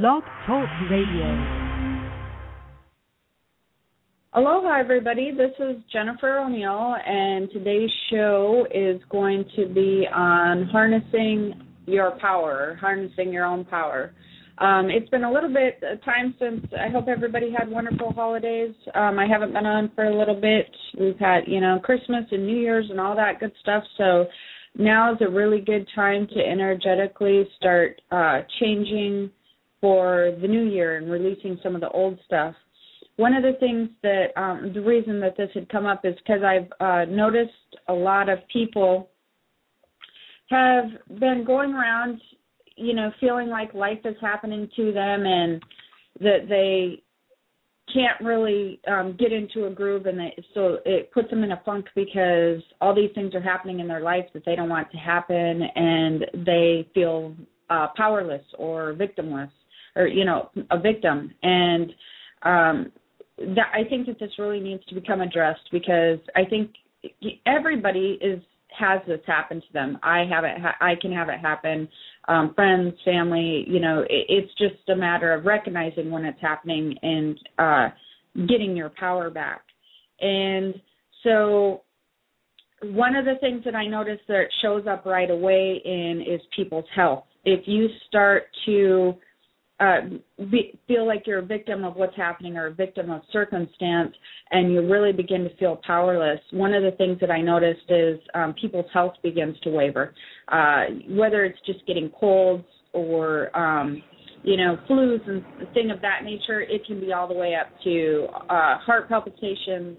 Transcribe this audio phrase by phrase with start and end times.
[0.00, 1.26] Blog Talk Radio.
[4.32, 5.32] Aloha, everybody.
[5.36, 12.78] This is Jennifer O'Neill, and today's show is going to be on harnessing your power,
[12.80, 14.14] harnessing your own power.
[14.56, 18.74] Um, it's been a little bit of time since I hope everybody had wonderful holidays.
[18.94, 20.74] Um, I haven't been on for a little bit.
[20.98, 23.84] We've had, you know, Christmas and New Year's and all that good stuff.
[23.98, 24.24] So
[24.74, 29.30] now is a really good time to energetically start uh, changing
[29.82, 32.54] for the new year and releasing some of the old stuff.
[33.16, 36.42] One of the things that um, the reason that this had come up is because
[36.42, 37.50] I've uh, noticed
[37.88, 39.10] a lot of people
[40.48, 40.84] have
[41.18, 42.20] been going around,
[42.76, 45.62] you know, feeling like life is happening to them and
[46.20, 47.02] that they
[47.92, 51.60] can't really um get into a groove and they so it puts them in a
[51.64, 54.96] funk because all these things are happening in their life that they don't want to
[54.96, 57.34] happen and they feel
[57.70, 59.50] uh powerless or victimless
[59.96, 61.92] or you know a victim and
[62.42, 62.92] um
[63.38, 66.70] that I think that this really needs to become addressed because I think
[67.46, 68.40] everybody is
[68.78, 69.98] has this happen to them.
[70.02, 70.58] I have it.
[70.60, 71.88] Ha- I can have it happen.
[72.28, 73.64] Um, friends, family.
[73.68, 77.88] You know, it, it's just a matter of recognizing when it's happening and uh,
[78.48, 79.62] getting your power back.
[80.20, 80.74] And
[81.22, 81.82] so,
[82.82, 86.86] one of the things that I notice that shows up right away in is people's
[86.94, 87.24] health.
[87.44, 89.14] If you start to
[89.82, 90.00] uh,
[90.50, 94.14] be, feel like you're a victim of what's happening or a victim of circumstance,
[94.50, 96.38] and you really begin to feel powerless.
[96.52, 100.14] One of the things that I noticed is um, people's health begins to waver,
[100.48, 104.02] uh, whether it's just getting colds or um,
[104.44, 105.42] you know flus and
[105.74, 106.60] thing of that nature.
[106.60, 109.98] It can be all the way up to uh, heart palpitations,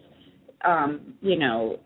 [0.63, 1.77] um, you know,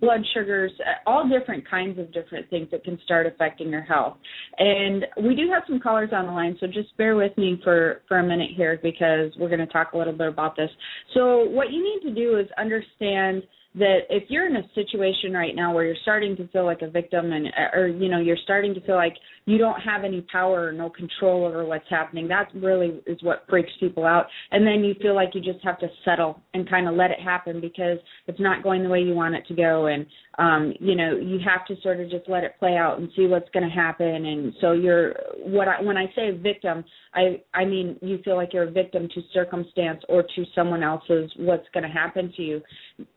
[0.00, 0.72] blood sugars,
[1.06, 4.16] all different kinds of different things that can start affecting your health.
[4.58, 8.02] And we do have some callers on the line, so just bear with me for
[8.08, 10.70] for a minute here because we're going to talk a little bit about this.
[11.14, 13.42] So what you need to do is understand
[13.76, 16.88] that if you're in a situation right now where you're starting to feel like a
[16.88, 19.14] victim and or you know you're starting to feel like
[19.46, 22.26] you don't have any power or no control over what's happening.
[22.28, 24.26] That really is what freaks people out.
[24.50, 27.20] And then you feel like you just have to settle and kind of let it
[27.20, 29.86] happen because it's not going the way you want it to go.
[29.86, 30.06] And
[30.38, 33.26] um you know you have to sort of just let it play out and see
[33.26, 34.06] what's going to happen.
[34.06, 38.52] And so you're what I when I say victim I I mean you feel like
[38.52, 42.62] you're a victim to circumstance or to someone else's what's going to happen to you.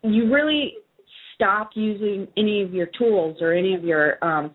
[0.04, 0.74] You really
[1.36, 4.52] stop using any of your tools or any of your um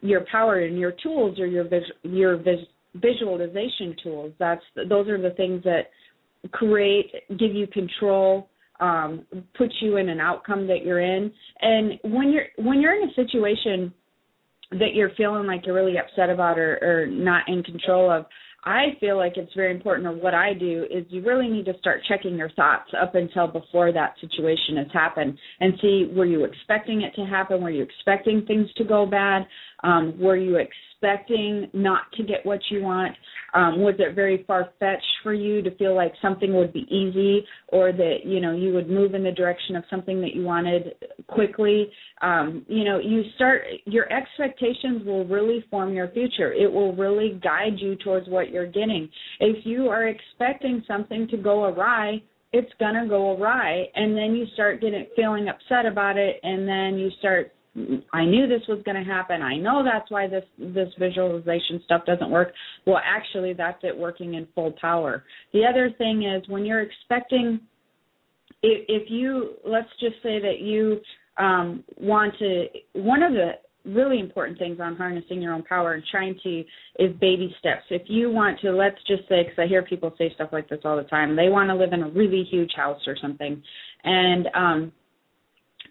[0.00, 2.66] your power and your tools or your vis- your vis-
[2.96, 5.90] visualization tools that's those are the things that
[6.52, 8.48] create give you control
[8.82, 9.24] um,
[9.56, 11.32] put you in an outcome that you're in.
[11.60, 13.94] And when you're when you're in a situation
[14.72, 18.26] that you're feeling like you're really upset about or, or not in control of,
[18.64, 21.76] I feel like it's very important or what I do is you really need to
[21.78, 26.44] start checking your thoughts up until before that situation has happened and see were you
[26.44, 27.60] expecting it to happen?
[27.60, 29.46] Were you expecting things to go bad?
[29.82, 30.56] Um, were you
[31.02, 33.14] expecting not to get what you want?
[33.54, 37.44] Um, was it very far fetched for you to feel like something would be easy
[37.68, 40.94] or that, you know, you would move in the direction of something that you wanted
[41.26, 41.90] quickly?
[42.22, 46.52] Um, you know, you start, your expectations will really form your future.
[46.52, 49.08] It will really guide you towards what you're getting.
[49.40, 54.46] If you are expecting something to go awry, it's gonna go awry and then you
[54.52, 57.52] start getting feeling upset about it and then you start
[58.12, 59.40] I knew this was going to happen.
[59.40, 62.52] I know that's why this this visualization stuff doesn't work.
[62.86, 65.24] Well, actually, that's it working in full power.
[65.54, 67.60] The other thing is when you're expecting,
[68.62, 71.00] if, if you let's just say that you
[71.38, 73.52] um, want to, one of the
[73.84, 76.60] really important things on harnessing your own power and trying to
[76.98, 77.82] is baby steps.
[77.90, 80.80] If you want to, let's just say, because I hear people say stuff like this
[80.84, 83.62] all the time, they want to live in a really huge house or something,
[84.04, 84.92] and um,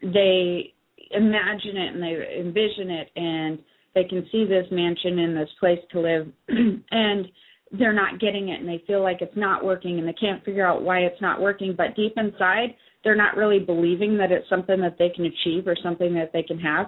[0.03, 0.73] they
[1.13, 3.59] imagine it and they envision it and
[3.93, 6.27] they can see this mansion and this place to live
[6.91, 7.27] and
[7.77, 10.65] they're not getting it and they feel like it's not working and they can't figure
[10.65, 14.79] out why it's not working but deep inside they're not really believing that it's something
[14.79, 16.87] that they can achieve or something that they can have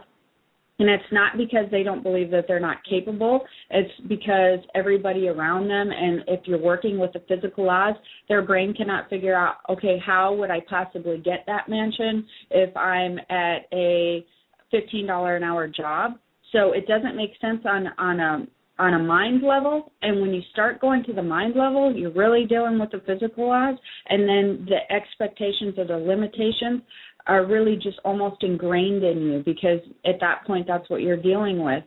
[0.79, 3.41] and it's not because they don't believe that they're not capable.
[3.69, 7.95] It's because everybody around them, and if you're working with the physical laws,
[8.27, 13.19] their brain cannot figure out, okay, how would I possibly get that mansion if I'm
[13.29, 14.25] at a
[14.73, 16.13] $15 an hour job?
[16.51, 18.47] So it doesn't make sense on on a
[18.79, 22.45] on a mind level and when you start going to the mind level you're really
[22.45, 23.77] dealing with the physical laws
[24.09, 26.81] and then the expectations or the limitations
[27.27, 31.63] are really just almost ingrained in you because at that point that's what you're dealing
[31.63, 31.83] with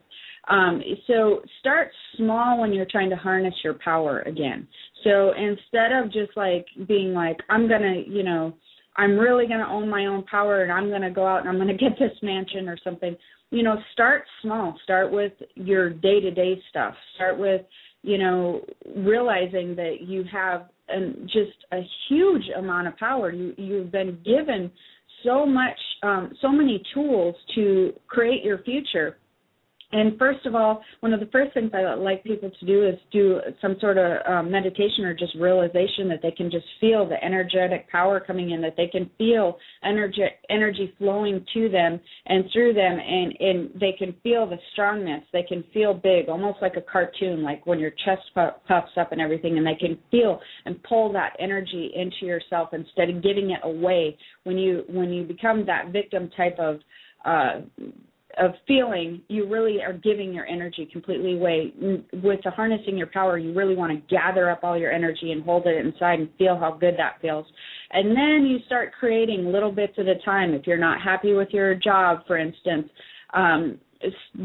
[0.49, 4.67] Um, so start small when you're trying to harness your power again.
[5.03, 8.53] So instead of just like being like, I'm gonna, you know,
[8.95, 11.77] I'm really gonna own my own power and I'm gonna go out and I'm gonna
[11.77, 13.15] get this mansion or something.
[13.51, 14.77] You know, start small.
[14.83, 16.93] Start with your day to day stuff.
[17.15, 17.61] Start with,
[18.01, 18.61] you know,
[18.95, 23.31] realizing that you have an, just a huge amount of power.
[23.31, 24.71] You you've been given
[25.27, 29.17] so much, um, so many tools to create your future
[29.93, 32.95] and first of all, one of the first things I like people to do is
[33.09, 37.23] do some sort of um, meditation or just realization that they can just feel the
[37.23, 42.73] energetic power coming in, that they can feel energy energy flowing to them and through
[42.73, 45.23] them, and and they can feel the strongness.
[45.31, 49.21] They can feel big, almost like a cartoon, like when your chest puffs up and
[49.21, 53.61] everything, and they can feel and pull that energy into yourself instead of giving it
[53.63, 54.17] away.
[54.43, 56.79] When you when you become that victim type of
[57.23, 57.61] uh
[58.39, 61.73] of feeling, you really are giving your energy completely away.
[62.13, 65.43] With the harnessing your power, you really want to gather up all your energy and
[65.43, 67.45] hold it inside and feel how good that feels.
[67.91, 70.53] And then you start creating little bits at a time.
[70.53, 72.89] If you're not happy with your job, for instance,
[73.33, 73.79] um,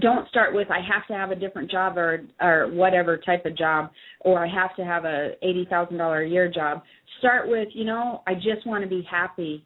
[0.01, 3.57] don't start with I have to have a different job or or whatever type of
[3.57, 3.91] job
[4.21, 6.83] or I have to have a eighty thousand dollar a year job.
[7.19, 9.63] Start with you know I just want to be happy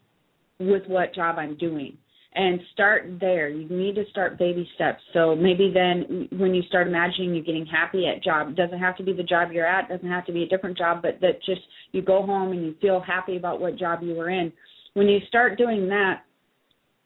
[0.58, 1.96] with what job I'm doing
[2.36, 3.48] and start there.
[3.48, 5.00] You need to start baby steps.
[5.14, 8.94] So maybe then when you start imagining you getting happy at job, it doesn't have
[8.98, 11.42] to be the job you're at, doesn't have to be a different job, but that
[11.46, 11.62] just
[11.92, 14.52] you go home and you feel happy about what job you were in.
[14.92, 16.24] When you start doing that,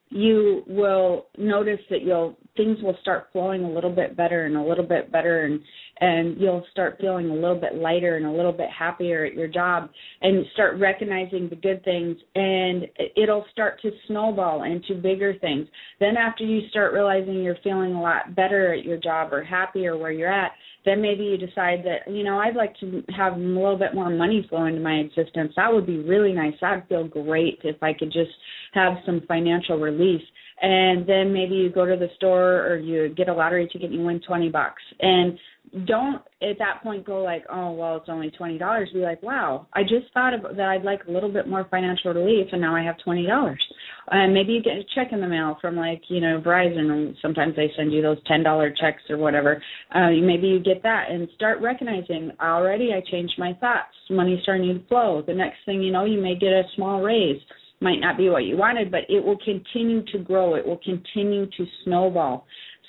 [0.08, 4.62] you will notice that you'll things will start flowing a little bit better and a
[4.62, 5.60] little bit better and
[6.02, 9.48] and you'll start feeling a little bit lighter and a little bit happier at your
[9.48, 9.90] job
[10.22, 12.86] and start recognizing the good things and
[13.16, 15.66] it'll start to snowball into bigger things
[15.98, 19.96] then after you start realizing you're feeling a lot better at your job or happier
[19.96, 20.52] where you're at
[20.84, 24.10] then maybe you decide that you know I'd like to have a little bit more
[24.10, 25.52] money flow into my existence.
[25.56, 26.54] That would be really nice.
[26.62, 28.30] I'd feel great if I could just
[28.72, 30.22] have some financial relief.
[30.62, 34.00] And then maybe you go to the store or you get a lottery ticket and
[34.00, 34.82] you win twenty bucks.
[35.00, 35.38] And
[35.86, 38.90] don't at that point go like, oh well, it's only twenty dollars.
[38.92, 42.12] Be like, wow, I just thought of, that I'd like a little bit more financial
[42.12, 43.62] relief, and now I have twenty dollars.
[44.10, 47.56] And maybe you get a check in the mail from like you know Verizon, sometimes
[47.56, 49.62] they send you those ten dollar checks or whatever.
[49.94, 53.94] Uh, maybe you get that and start recognizing already I changed my thoughts.
[54.10, 55.22] Money's starting to flow.
[55.26, 57.40] The next thing you know, you may get a small raise.
[57.80, 60.54] Might not be what you wanted, but it will continue to grow.
[60.54, 62.46] It will continue to snowball.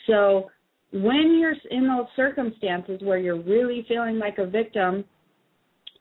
[0.07, 0.49] So
[0.91, 5.05] when you're in those circumstances where you're really feeling like a victim,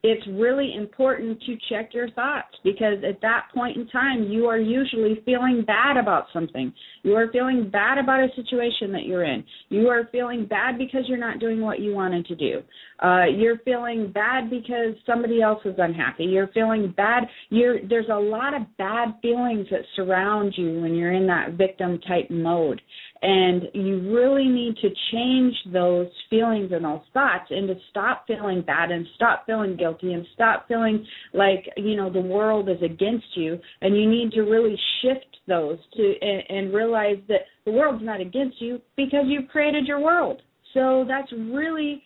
[0.03, 4.59] it's really important to check your thoughts because at that point in time, you are
[4.59, 6.73] usually feeling bad about something.
[7.03, 9.45] You are feeling bad about a situation that you're in.
[9.69, 12.63] You are feeling bad because you're not doing what you wanted to do.
[13.03, 16.25] Uh, you're feeling bad because somebody else is unhappy.
[16.25, 17.25] You're feeling bad.
[17.51, 22.01] You're, there's a lot of bad feelings that surround you when you're in that victim
[22.09, 22.81] type mode.
[23.23, 28.63] And you really need to change those feelings and those thoughts and to stop feeling
[28.63, 33.27] bad and stop feeling guilty and stop feeling like, you know, the world is against
[33.35, 33.59] you.
[33.81, 38.21] And you need to really shift those to and, and realize that the world's not
[38.21, 40.43] against you because you've created your world.
[40.75, 42.03] So that's really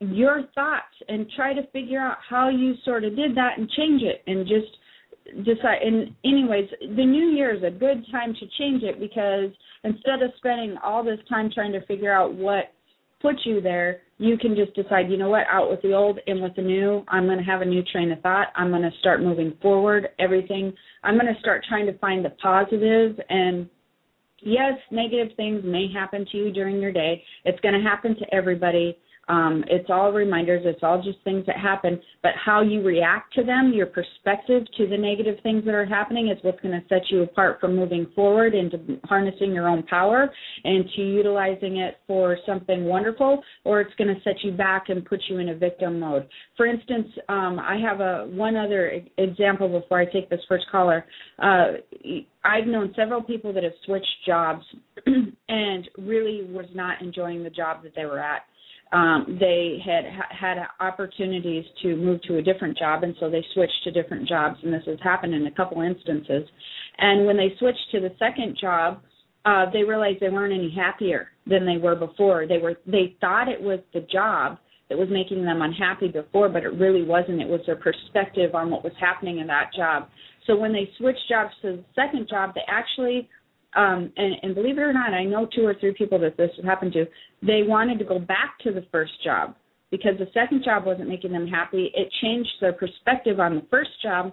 [0.00, 4.02] your thoughts and try to figure out how you sort of did that and change
[4.02, 8.82] it and just decide and anyways the new year is a good time to change
[8.82, 9.50] it because
[9.84, 12.72] instead of spending all this time trying to figure out what
[13.20, 16.42] put you there you can just decide you know what out with the old in
[16.42, 17.04] with the new.
[17.08, 18.48] I'm going to have a new train of thought.
[18.56, 20.72] I'm going to start moving forward everything.
[21.04, 23.68] I'm going to start trying to find the positive and
[24.40, 27.22] yes negative things may happen to you during your day.
[27.44, 28.98] It's going to happen to everybody
[29.28, 30.62] um, it's all reminders.
[30.64, 32.00] It's all just things that happen.
[32.22, 36.28] But how you react to them, your perspective to the negative things that are happening,
[36.28, 40.30] is what's going to set you apart from moving forward into harnessing your own power
[40.64, 45.04] and to utilizing it for something wonderful, or it's going to set you back and
[45.04, 46.26] put you in a victim mode.
[46.56, 51.04] For instance, um, I have a one other example before I take this first caller.
[51.38, 51.72] Uh,
[52.44, 54.64] I've known several people that have switched jobs
[55.48, 58.42] and really was not enjoying the job that they were at
[58.92, 63.84] um, they had had opportunities to move to a different job, and so they switched
[63.84, 64.56] to different jobs.
[64.62, 66.48] And this has happened in a couple instances.
[66.98, 69.00] And when they switched to the second job,
[69.44, 72.46] uh, they realized they weren't any happier than they were before.
[72.46, 76.64] They were they thought it was the job that was making them unhappy before, but
[76.64, 77.42] it really wasn't.
[77.42, 80.08] It was their perspective on what was happening in that job.
[80.46, 83.28] So when they switched jobs to the second job, they actually
[83.78, 86.50] Um, and, and believe it or not, I know two or three people that this
[86.64, 87.06] happened to.
[87.42, 89.54] They wanted to go back to the first job
[89.92, 91.92] because the second job wasn't making them happy.
[91.94, 94.32] It changed their perspective on the first job,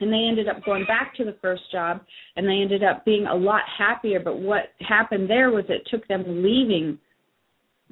[0.00, 2.00] and they ended up going back to the first job,
[2.34, 4.18] and they ended up being a lot happier.
[4.18, 6.98] But what happened there was it took them leaving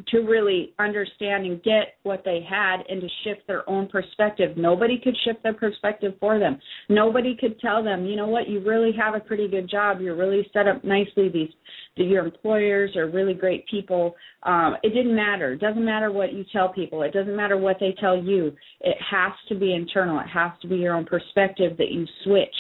[0.08, 4.56] to really understand and get what they had and to shift their own perspective.
[4.56, 6.58] Nobody could shift their perspective for them.
[6.88, 10.00] Nobody could tell them, you know what, you really have a pretty good job.
[10.00, 11.28] You're really set up nicely.
[11.28, 11.50] These
[11.96, 14.16] your employers are really great people.
[14.42, 15.52] Um, it didn't matter.
[15.52, 17.02] It doesn't matter what you tell people.
[17.02, 18.52] It doesn't matter what they tell you.
[18.80, 20.18] It has to be internal.
[20.18, 22.54] It has to be your own perspective that you switch.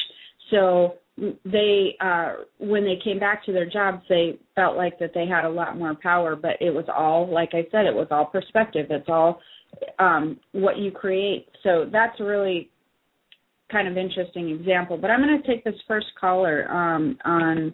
[0.52, 5.26] So they uh when they came back to their jobs they felt like that they
[5.26, 8.26] had a lot more power but it was all like i said it was all
[8.26, 8.86] perspective.
[8.90, 9.40] It's all
[9.98, 11.46] um what you create.
[11.62, 12.70] So that's a really
[13.70, 17.72] kind of interesting example but i'm going to take this first caller um on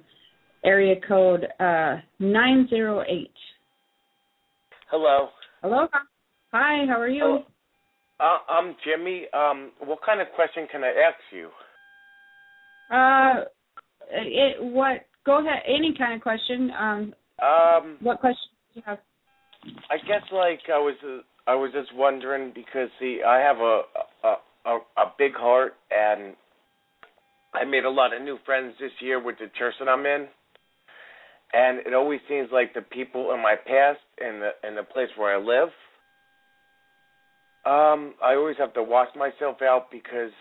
[0.65, 3.31] area code uh 908
[4.91, 5.29] hello.
[5.63, 5.89] Hello.
[6.53, 7.23] Hi how are you?
[7.23, 7.45] Hello.
[8.21, 9.25] Uh, i'm jimmy.
[9.33, 11.49] Um what kind of question can i ask you
[12.91, 13.45] uh,
[14.11, 15.07] it what?
[15.25, 15.63] Go ahead.
[15.67, 16.71] Any kind of question.
[16.79, 17.15] Um.
[17.43, 17.97] Um.
[18.01, 18.99] What question do you have?
[19.91, 21.21] I guess like I was uh,
[21.51, 23.83] I was just wondering because see I have a
[24.25, 24.35] a
[24.67, 26.35] a, a big heart and
[27.55, 30.29] I made a lot of new friends this year with the church that I'm in.
[31.53, 35.09] And it always seems like the people in my past and the and the place
[35.17, 35.71] where I live
[37.67, 40.33] um I always have to wash myself out because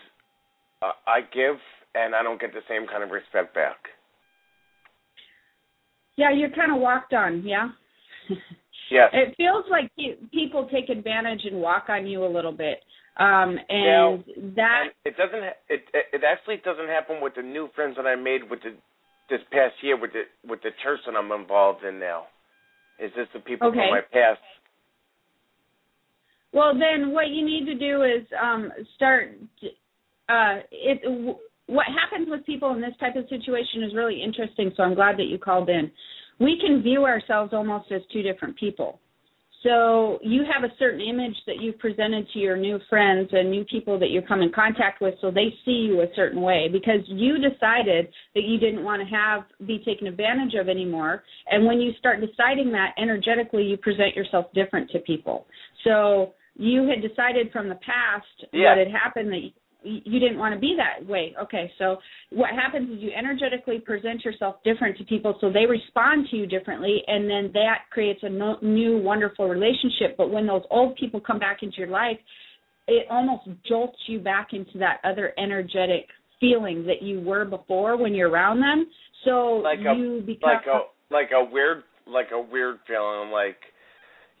[0.82, 1.56] uh, I give
[1.94, 3.76] and I don't get the same kind of respect back.
[6.16, 7.68] Yeah, you're kind of walked on, yeah.
[8.90, 9.10] Yes.
[9.12, 9.90] It feels like
[10.32, 12.78] people take advantage and walk on you a little bit.
[13.18, 14.24] Um and now,
[14.56, 15.82] that and it doesn't it
[16.12, 18.70] it actually doesn't happen with the new friends that I made with the
[19.28, 22.24] this past year with the with the church that I'm involved in now.
[22.98, 23.78] Is this the people okay.
[23.78, 24.40] from my past?
[26.52, 29.36] Well, then what you need to do is um start
[30.28, 31.38] uh it
[31.70, 35.16] what happens with people in this type of situation is really interesting, so I'm glad
[35.18, 35.90] that you called in.
[36.40, 38.98] We can view ourselves almost as two different people.
[39.62, 43.64] So you have a certain image that you've presented to your new friends and new
[43.66, 47.00] people that you come in contact with so they see you a certain way because
[47.06, 51.78] you decided that you didn't want to have be taken advantage of anymore and when
[51.78, 55.46] you start deciding that energetically you present yourself different to people.
[55.84, 58.70] So you had decided from the past yeah.
[58.70, 59.50] what had happened that you
[59.84, 61.34] didn't want to be that way.
[61.42, 61.96] Okay, so
[62.30, 66.46] what happens is you energetically present yourself different to people so they respond to you
[66.46, 70.16] differently and then that creates a no, new wonderful relationship.
[70.16, 72.18] But when those old people come back into your life,
[72.86, 76.06] it almost jolts you back into that other energetic
[76.40, 78.86] feeling that you were before when you're around them.
[79.24, 83.58] So like you a, become like a like a weird like a weird feeling like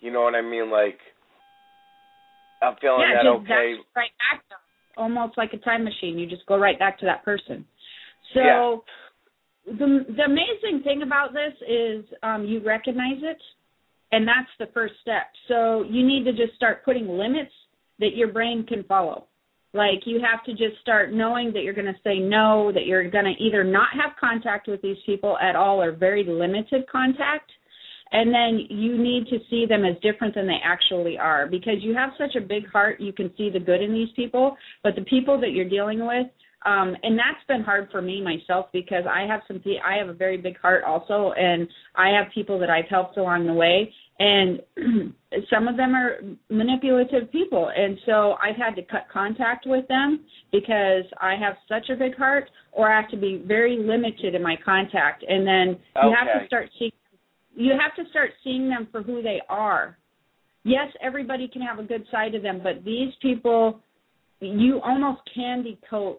[0.00, 0.98] you know what I mean like
[2.62, 3.80] I'm feeling yeah, that okay.
[3.96, 4.44] Right back
[5.00, 6.18] almost like a time machine.
[6.18, 7.64] You just go right back to that person.
[8.34, 8.76] So yeah.
[9.78, 13.38] the the amazing thing about this is um, you recognize it,
[14.12, 15.26] and that's the first step.
[15.48, 17.52] So you need to just start putting limits
[17.98, 19.26] that your brain can follow.
[19.72, 23.08] Like you have to just start knowing that you're going to say no, that you're
[23.08, 27.52] going to either not have contact with these people at all or very limited contact
[28.12, 31.46] and then you need to see them as different than they actually are.
[31.46, 34.56] Because you have such a big heart you can see the good in these people.
[34.82, 36.26] But the people that you're dealing with
[36.66, 40.12] um and that's been hard for me myself because i have some i have a
[40.12, 43.92] very big heart also and i have people that i've helped along the way.
[44.18, 44.60] And
[45.48, 46.18] some of them are
[46.50, 47.70] manipulative people.
[47.74, 50.20] And so i've had to cut contact with them
[50.52, 54.42] because i have such a big heart or i have to be very limited in
[54.42, 55.24] my contact.
[55.26, 56.92] And then you have to start seeing
[57.54, 59.98] you have to start seeing them for who they are.
[60.64, 63.80] Yes, everybody can have a good side to them, but these people,
[64.40, 66.18] you almost can decode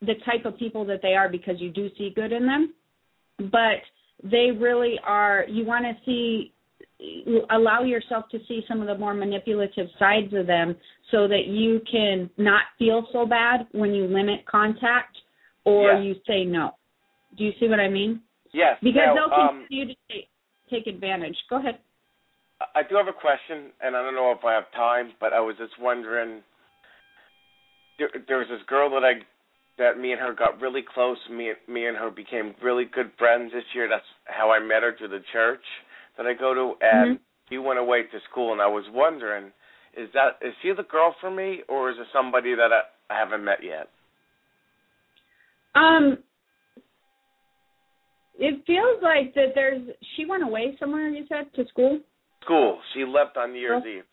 [0.00, 2.74] the type of people that they are because you do see good in them.
[3.38, 3.82] But
[4.22, 6.52] they really are, you want to see,
[7.50, 10.76] allow yourself to see some of the more manipulative sides of them
[11.10, 15.16] so that you can not feel so bad when you limit contact
[15.64, 16.00] or yeah.
[16.00, 16.72] you say no.
[17.36, 18.20] Do you see what I mean?
[18.52, 18.78] Yes.
[18.82, 20.28] Because now, they'll um, continue to say,
[20.70, 21.36] take advantage.
[21.50, 21.78] Go ahead.
[22.74, 25.40] I do have a question, and I don't know if I have time, but I
[25.40, 26.42] was just wondering.
[27.98, 29.22] There, there was this girl that I,
[29.78, 31.18] that me and her got really close.
[31.30, 33.88] Me, me and her became really good friends this year.
[33.88, 35.62] That's how I met her through the church
[36.16, 37.54] that I go to, and mm-hmm.
[37.54, 38.52] you went away to school.
[38.52, 39.52] And I was wondering,
[39.96, 43.18] is that is she the girl for me, or is it somebody that I, I
[43.18, 43.88] haven't met yet?
[45.74, 46.18] Um,
[48.38, 49.82] it feels like that there's
[50.16, 51.98] she went away somewhere you said to school
[52.44, 52.78] School.
[52.94, 53.88] She left on New Year's Oh.
[53.88, 54.04] Eve.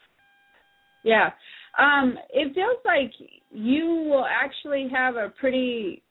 [1.03, 1.29] yeah
[1.77, 3.11] um it feels like
[3.51, 6.01] you will actually have a pretty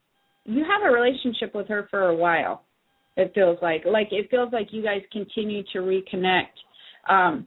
[0.44, 2.62] you have a relationship with her for a while
[3.16, 6.54] it feels like like it feels like you guys continue to reconnect
[7.08, 7.46] um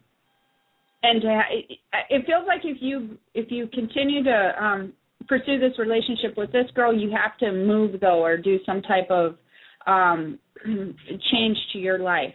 [1.03, 1.77] and to ha- it,
[2.09, 4.93] it feels like if you if you continue to um
[5.27, 9.09] pursue this relationship with this girl you have to move though or do some type
[9.09, 9.35] of
[9.87, 12.33] um change to your life.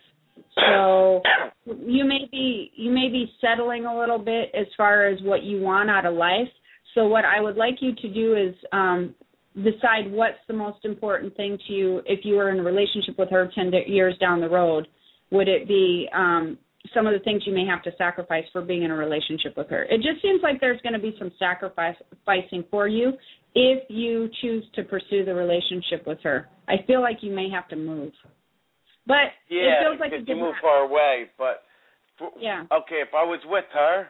[0.57, 1.23] So
[1.67, 5.61] you may be you may be settling a little bit as far as what you
[5.61, 6.49] want out of life.
[6.95, 9.15] So what i would like you to do is um
[9.57, 13.31] decide what's the most important thing to you if you were in a relationship with
[13.31, 14.89] her 10 years down the road.
[15.31, 16.59] Would it be um
[16.93, 19.69] some of the things you may have to sacrifice for being in a relationship with
[19.71, 19.85] her?
[19.85, 23.13] It just seems like there's going to be some sacrificing for you
[23.55, 27.69] if you choose to pursue the relationship with her i feel like you may have
[27.69, 28.13] to move
[29.07, 31.27] but it feels like a you move far away.
[31.37, 31.65] But
[32.19, 34.07] for, yeah okay, if I was with her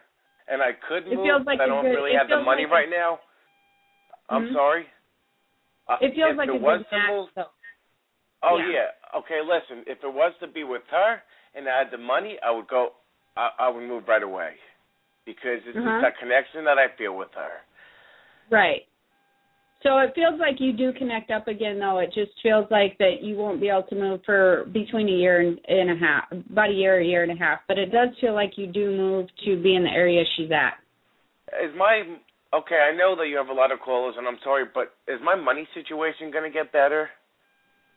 [0.48, 2.44] and I could It move, feels like but I a don't good- really have the
[2.44, 3.18] money like a- right now.
[4.28, 4.52] I'm Mhm.
[4.52, 4.86] sorry.
[5.88, 7.50] Uh, it feels like it a was to move, though
[8.42, 8.68] Oh Yeah.
[8.68, 9.18] yeah.
[9.18, 9.82] Okay, listen.
[9.86, 11.22] If it was to be with her
[11.54, 12.92] and I had the money, I would go.
[13.36, 14.56] I, I would move right away
[15.24, 15.88] because it's Uh-huh.
[15.88, 17.62] just that connection that I feel with her.
[18.50, 18.86] Right.
[19.82, 21.98] So it feels like you do connect up again, though.
[21.98, 25.40] It just feels like that you won't be able to move for between a year
[25.40, 27.60] and, and a half, about a year, a year and a half.
[27.66, 30.74] But it does feel like you do move to be in the area she's at.
[31.64, 32.02] Is my
[32.54, 32.78] okay?
[32.92, 35.34] I know that you have a lot of callers, and I'm sorry, but is my
[35.34, 37.08] money situation going to get better?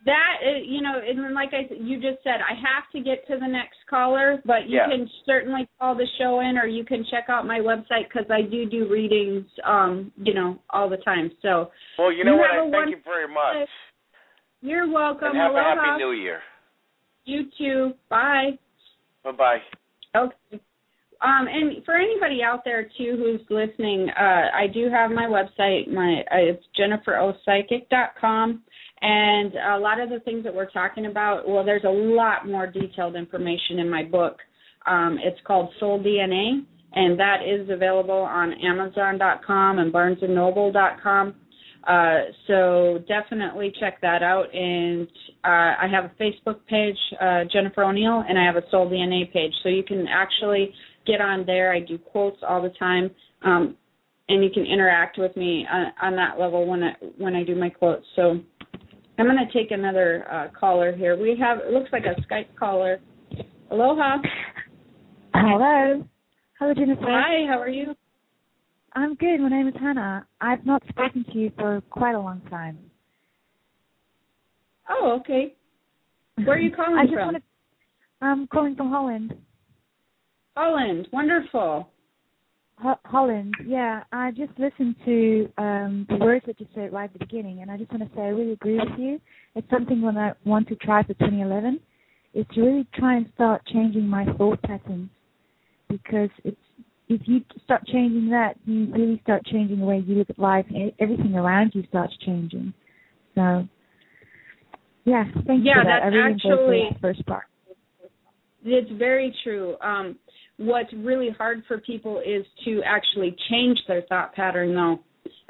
[0.05, 3.37] That uh, you know, and like I you just said, I have to get to
[3.39, 4.87] the next caller, but you Yeah.
[4.87, 8.43] can certainly call the show in, or you can check out my website because I
[8.43, 11.31] do do readings, um, you know, all the time.
[11.41, 12.51] So Well, you know You what?
[12.51, 13.67] I, thank one- you very much,
[14.61, 15.29] you're welcome.
[15.29, 16.41] and have a happy New Year.
[17.23, 17.95] You too.
[18.07, 18.59] Bye.
[19.23, 19.61] Bye bye.
[20.15, 20.59] Okay.
[21.25, 25.91] Um, and for anybody out there too who's listening, uh, I do have my website.
[25.91, 28.61] My uh, it's jenniferopsychic.com,
[29.01, 31.49] and a lot of the things that we're talking about.
[31.49, 34.37] Well, there's a lot more detailed information in my book.
[34.85, 41.33] Um, it's called Soul DNA, and that is available on Amazon.com and BarnesandNoble.com.
[41.87, 44.53] Uh, so definitely check that out.
[44.53, 45.07] And
[45.43, 49.31] uh, I have a Facebook page, uh, Jennifer O'Neill, and I have a Soul DNA
[49.33, 49.53] page.
[49.63, 50.71] So you can actually
[51.05, 51.71] get on there.
[51.71, 53.11] I do quotes all the time,
[53.43, 53.75] um,
[54.29, 57.55] and you can interact with me on, on that level when I when I do
[57.55, 58.05] my quotes.
[58.15, 58.39] So
[59.17, 61.17] I'm going to take another uh, caller here.
[61.17, 62.99] We have it looks like a Skype caller.
[63.71, 64.17] Aloha.
[65.33, 66.03] Hello.
[66.59, 67.01] Hello, Jennifer.
[67.07, 67.45] Hi.
[67.47, 67.95] How are you?
[68.93, 69.39] I'm good.
[69.41, 70.25] My name is Hannah.
[70.39, 72.77] I've not spoken to you for quite a long time.
[74.89, 75.53] Oh, okay.
[76.43, 77.25] Where are you calling I just from?
[77.25, 77.43] wanted,
[78.21, 79.33] I'm calling from Holland.
[80.55, 81.07] Holland.
[81.11, 81.89] Wonderful.
[82.81, 84.03] Ho- Holland, yeah.
[84.11, 87.71] I just listened to um, the words that you said right at the beginning, and
[87.71, 89.21] I just want to say I really agree with you.
[89.55, 91.79] It's something that I want to try for 2011
[92.33, 95.09] is to really try and start changing my thought patterns
[95.87, 96.57] because it's
[97.07, 100.65] if you start changing that, you really start changing the way you look at life,
[100.69, 102.73] and everything around you starts changing.
[103.35, 103.67] So,
[105.05, 105.99] yeah, thank you Yeah, for that.
[106.01, 107.43] that's I really actually- the first part.
[108.67, 109.77] It's very true.
[109.81, 110.17] Um,
[110.57, 114.99] what's really hard for people is to actually change their thought pattern, though,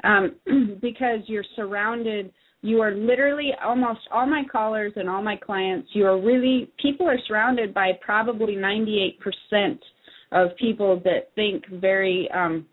[0.04, 2.32] um, because you're surrounded.
[2.62, 5.88] You are literally almost all my callers and all my clients.
[5.92, 9.78] You are really people are surrounded by probably 98%
[10.32, 12.66] of people that think very um,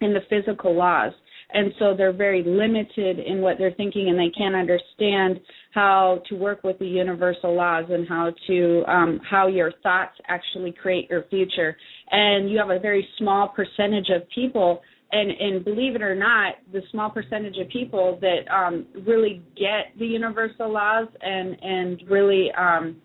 [0.00, 1.12] in the physical laws,
[1.54, 5.40] and so they're very limited in what they're thinking, and they can't understand
[5.72, 10.72] how to work with the universal laws and how to um, how your thoughts actually
[10.72, 11.76] create your future.
[12.10, 14.80] And you have a very small percentage of people,
[15.12, 19.98] and and believe it or not, the small percentage of people that um, really get
[19.98, 22.96] the universal laws and and really um,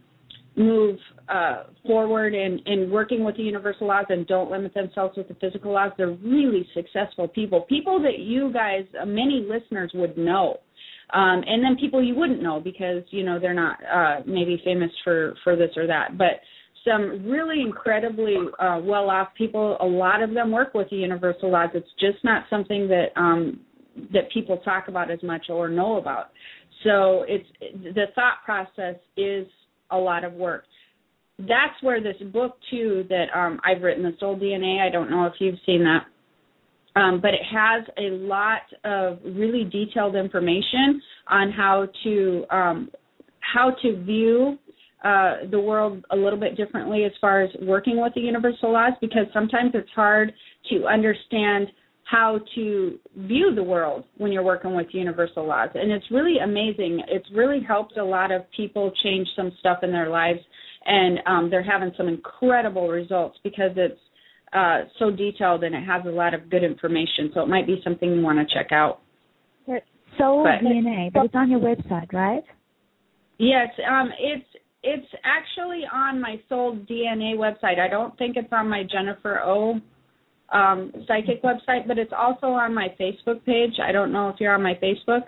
[0.57, 0.97] move
[1.29, 5.35] uh, forward in, in working with the universal laws and don't limit themselves with the
[5.35, 7.61] physical laws, they're really successful people.
[7.61, 10.57] People that you guys, uh, many listeners would know.
[11.13, 14.91] Um, and then people you wouldn't know because, you know, they're not uh, maybe famous
[15.03, 16.17] for, for this or that.
[16.17, 16.41] But
[16.83, 21.51] some really incredibly uh, well off people, a lot of them work with the universal
[21.51, 21.69] laws.
[21.73, 23.59] It's just not something that um,
[24.13, 26.31] that people talk about as much or know about.
[26.83, 29.47] So it's the thought process is
[29.91, 30.63] a lot of work.
[31.39, 34.85] That's where this book too that um, I've written, the Soul DNA.
[34.85, 39.63] I don't know if you've seen that, um, but it has a lot of really
[39.63, 42.89] detailed information on how to um,
[43.39, 44.57] how to view
[45.03, 48.93] uh, the world a little bit differently as far as working with the universal laws
[48.99, 50.33] because sometimes it's hard
[50.71, 51.67] to understand
[52.09, 55.69] how to view the world when you're working with universal laws.
[55.73, 57.01] And it's really amazing.
[57.09, 60.39] It's really helped a lot of people change some stuff in their lives,
[60.85, 63.99] and um, they're having some incredible results because it's
[64.53, 67.29] uh, so detailed and it has a lot of good information.
[67.33, 69.01] So it might be something you want to check out.
[70.17, 72.43] Soul but, DNA, but it's on your website, right?
[73.37, 74.45] Yes, um, it's
[74.81, 77.79] it's actually on my Soul DNA website.
[77.79, 79.81] I don't think it's on my Jennifer O
[80.53, 83.73] um, psychic website, but it's also on my Facebook page.
[83.83, 85.23] I don't know if you're on my Facebook.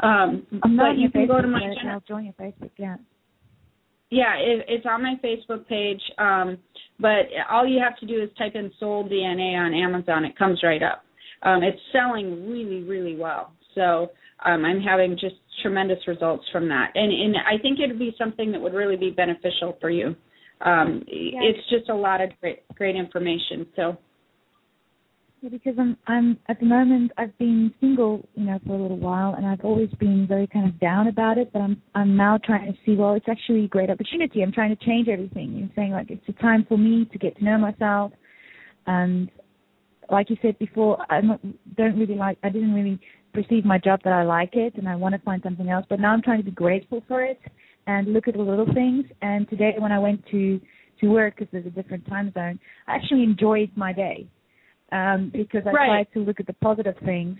[0.00, 1.60] Um, I'm not but you can Facebook go to my.
[1.60, 2.70] Gen- I'll join your Facebook.
[2.76, 2.96] Yeah.
[4.10, 6.00] Yeah, it, it's on my Facebook page.
[6.18, 6.58] Um,
[6.98, 10.24] but all you have to do is type in Soul DNA on Amazon.
[10.24, 11.04] It comes right up.
[11.42, 13.52] Um, it's selling really, really well.
[13.74, 14.10] So
[14.44, 18.14] um, I'm having just tremendous results from that, and and I think it would be
[18.18, 20.16] something that would really be beneficial for you.
[20.60, 21.40] Um, yeah.
[21.42, 23.66] It's just a lot of great, great information.
[23.76, 23.96] So
[25.40, 28.98] yeah, because I'm I'm at the moment I've been single, you know, for a little
[28.98, 31.52] while, and I've always been very kind of down about it.
[31.52, 34.42] But I'm I'm now trying to see, well, it's actually a great opportunity.
[34.42, 35.52] I'm trying to change everything.
[35.52, 38.12] You're saying like it's a time for me to get to know myself,
[38.86, 39.30] and
[40.10, 42.38] like you said before, I don't really like.
[42.42, 42.98] I didn't really
[43.32, 45.86] perceive my job that I like it, and I want to find something else.
[45.88, 47.40] But now I'm trying to be grateful for it
[47.86, 49.04] and look at the little things.
[49.22, 50.60] And today, when I went to
[51.00, 54.26] to work because there's a different time zone, I actually enjoyed my day
[54.92, 55.86] um, because I right.
[55.86, 57.36] tried to look at the positive things.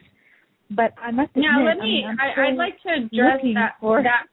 [0.71, 2.05] But I must admit, now let me.
[2.05, 4.03] I mean, I, would like to address that, for...
[4.03, 4.27] that.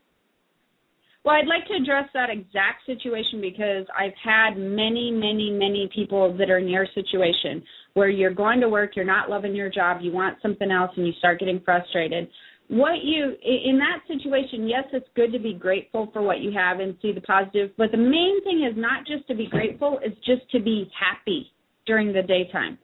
[1.23, 6.37] Well, I'd like to address that exact situation because I've had many, many, many people
[6.37, 7.63] that are in your situation
[7.95, 11.07] where you're going to work, you're not loving your job, you want something else, and
[11.07, 12.27] you start getting frustrated.
[12.67, 16.79] What you in that situation, yes, it's good to be grateful for what you have
[16.79, 20.17] and see the positive, but the main thing is not just to be grateful, it's
[20.25, 21.51] just to be happy
[21.85, 22.77] during the daytime.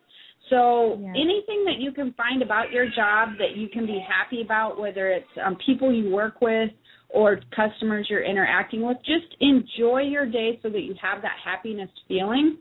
[0.52, 1.10] So yeah.
[1.12, 5.10] anything that you can find about your job that you can be happy about, whether
[5.10, 6.70] it's um, people you work with
[7.10, 11.90] or customers you're interacting with, just enjoy your day so that you have that happiness
[12.08, 12.58] feeling.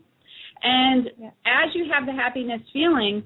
[0.62, 1.30] And yeah.
[1.46, 3.24] as you have the happiness feeling,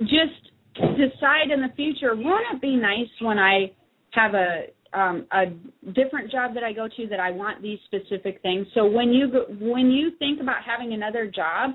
[0.00, 3.72] just decide in the future, won't it be nice when I
[4.12, 5.46] have a um, a
[5.92, 8.66] different job that I go to that I want these specific things.
[8.74, 11.70] So when you go, when you think about having another job,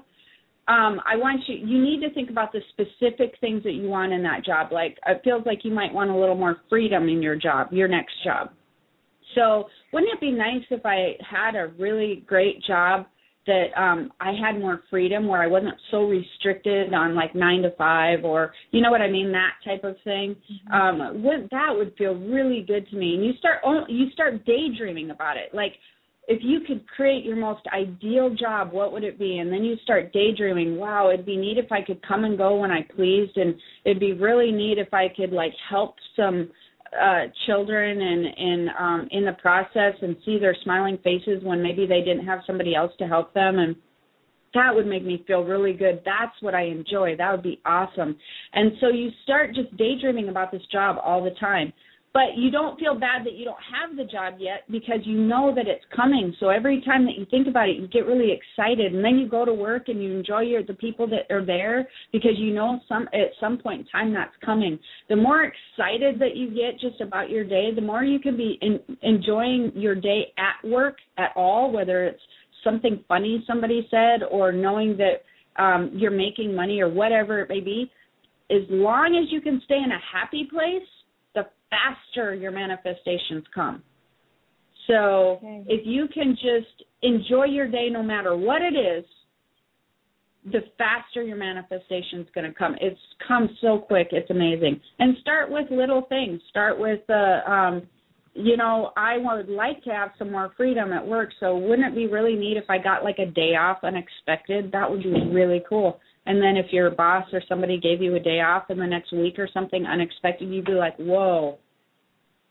[0.67, 4.11] um, I want you you need to think about the specific things that you want
[4.11, 4.71] in that job.
[4.71, 7.87] Like it feels like you might want a little more freedom in your job, your
[7.87, 8.51] next job.
[9.35, 13.05] So wouldn't it be nice if I had a really great job
[13.45, 17.71] that um I had more freedom where I wasn't so restricted on like 9 to
[17.71, 20.73] 5 or you know what I mean that type of thing mm-hmm.
[20.73, 25.11] um would that would feel really good to me and you start you start daydreaming
[25.11, 25.71] about it like
[26.27, 29.37] if you could create your most ideal job, what would it be?
[29.37, 32.57] And then you start daydreaming, wow, it'd be neat if I could come and go
[32.57, 36.49] when I pleased and it'd be really neat if I could like help some
[36.97, 41.85] uh children and and um in the process and see their smiling faces when maybe
[41.85, 43.75] they didn't have somebody else to help them and
[44.53, 46.01] that would make me feel really good.
[46.05, 47.17] That's what I enjoy.
[47.17, 48.17] That would be awesome.
[48.53, 51.73] And so you start just daydreaming about this job all the time
[52.17, 55.53] but you don't feel bad that you don't have the job yet because you know
[55.53, 56.35] that it's coming.
[56.39, 59.29] So every time that you think about it, you get really excited, and then you
[59.29, 62.79] go to work and you enjoy your the people that are there because you know
[62.89, 64.79] some at some point in time that's coming.
[65.09, 68.57] The more excited that you get just about your day, the more you can be
[68.63, 72.21] in, enjoying your day at work at all, whether it's
[72.63, 77.59] something funny somebody said or knowing that um, you're making money or whatever it may
[77.59, 77.91] be.
[78.49, 80.81] As long as you can stay in a happy place
[81.69, 83.83] faster your manifestations come.
[84.87, 85.63] So okay.
[85.67, 89.03] if you can just enjoy your day no matter what it is,
[90.51, 92.75] the faster your manifestation is going to come.
[92.79, 94.09] It's come so quick.
[94.11, 94.79] It's amazing.
[94.99, 96.39] And start with little things.
[96.49, 97.87] Start with the, uh, um,
[98.33, 101.29] you know, I would like to have some more freedom at work.
[101.39, 104.71] So wouldn't it be really neat if I got like a day off unexpected?
[104.71, 105.99] That would be really cool.
[106.27, 109.13] And then if your boss or somebody gave you a day off in the next
[109.13, 111.57] week or something unexpected, you'd be like, "Whoa,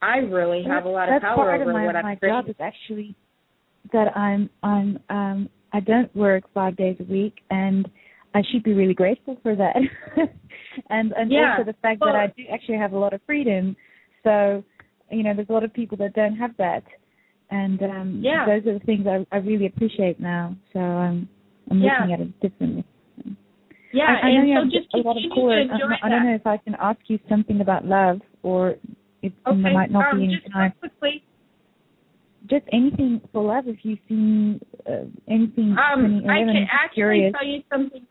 [0.03, 2.57] I really have a lot of power over of my, what I'm my job is
[2.61, 3.15] actually
[3.93, 7.89] that I'm I'm um I don't work five days a week and
[8.35, 9.77] I should be really grateful for that.
[10.91, 11.57] and and yeah.
[11.59, 13.77] also the fact well, that I do actually have a lot of freedom.
[14.25, 14.63] So,
[15.11, 16.83] you know, there's a lot of people that don't have that.
[17.51, 18.45] And um yeah.
[18.47, 20.57] those are the things I I really appreciate now.
[20.73, 21.29] So um
[21.71, 22.01] I'm yeah.
[22.01, 22.85] looking at it differently.
[23.93, 25.69] Yeah, I, I know and you so have just a lot of callers.
[25.73, 28.77] I, I don't know if I can ask you something about love or
[29.23, 30.73] if okay, there might not um, be any just time.
[30.81, 31.23] quickly.
[32.49, 33.65] just anything for love.
[33.67, 37.33] If you've seen uh, anything, Um, I can actually curious.
[37.33, 38.07] tell you something.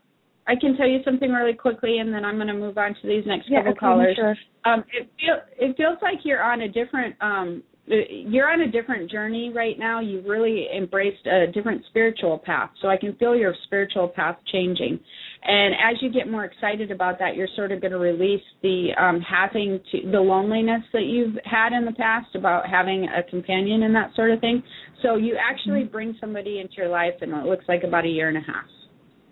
[0.47, 3.07] I can tell you something really quickly, and then I'm going to move on to
[3.07, 4.15] these next yeah, couple okay, callers.
[4.15, 4.35] Sure.
[4.65, 9.11] Um, it feel it feels like you're on a different um, you're on a different
[9.11, 9.99] journey right now.
[9.99, 12.71] You've really embraced a different spiritual path.
[12.81, 14.99] So I can feel your spiritual path changing.
[15.43, 18.89] And as you get more excited about that, you're sort of going to release the
[18.99, 23.83] um, having to the loneliness that you've had in the past about having a companion
[23.83, 24.63] and that sort of thing.
[25.03, 25.91] So you actually Mm-hmm.
[25.91, 28.65] bring somebody into your life, and it looks like about a year and a half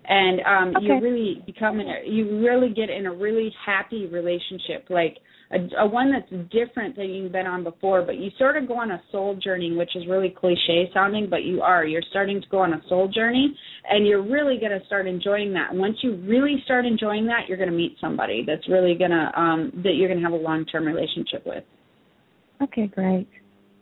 [0.06, 4.86] and um you really become in a, you really get in a really happy relationship
[4.90, 5.18] like
[5.54, 8.76] a, a one that's different than you've been on before but you sort of go
[8.80, 12.48] on a soul journey which is really cliche sounding but you are you're starting to
[12.50, 13.56] go on a soul journey
[13.90, 17.58] and you're really going to start enjoying that once you really start enjoying that you're
[17.58, 20.44] going to meet somebody that's really going to um that you're going to have a
[20.44, 21.64] long term relationship with
[22.62, 23.28] Okay, great.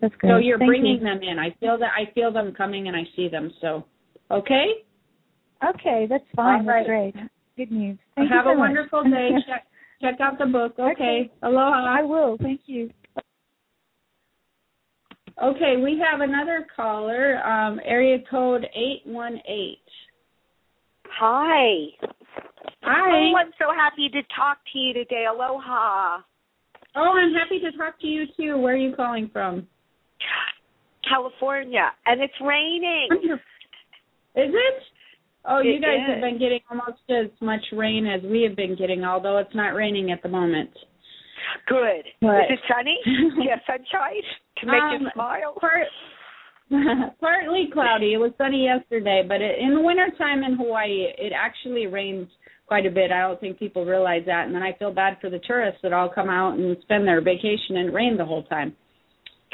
[0.01, 0.31] That's great.
[0.31, 1.03] so you're Thank bringing you.
[1.03, 3.85] them in i feel that i feel them coming and i see them so
[4.29, 4.65] okay
[5.63, 6.61] Okay, that's fine.
[6.61, 6.79] All right.
[6.87, 7.15] That's great.
[7.55, 7.97] Good news.
[8.15, 9.13] Thank have you so a wonderful much.
[9.13, 9.29] day
[10.01, 11.31] check check out the book okay, Okay.
[11.43, 12.37] aloha I will.
[12.41, 12.91] Thank you.
[15.41, 19.75] Okay, we have another caller, um, area code 818.
[21.07, 21.87] Hi.
[22.83, 23.31] Hi.
[23.31, 25.25] Oh, I'm so happy to talk to you today.
[25.29, 26.19] Aloha.
[26.95, 28.57] Oh, I'm happy to talk to you too.
[28.57, 29.67] Where are you calling from?
[31.07, 31.91] California.
[32.05, 33.07] And it's raining.
[34.35, 34.83] Is it?
[35.45, 36.13] Oh, you It guys is.
[36.13, 39.73] have been getting almost as much rain as we have been getting, although it's not
[39.73, 40.69] raining at the moment.
[41.67, 42.05] Good.
[42.21, 42.97] But- Is it sunny?
[43.49, 44.21] Have sunshine
[44.59, 45.53] to make Um, you smile?
[45.59, 45.87] Part,
[47.19, 48.13] partly cloudy.
[48.13, 52.27] It was sunny yesterday, but it, in the wintertime in Hawaii, it actually rains
[52.67, 53.11] quite a bit.
[53.11, 55.91] I don't think people realize that, and then I feel bad for the tourists that
[55.91, 58.75] all come out and spend their vacation and rain the whole time.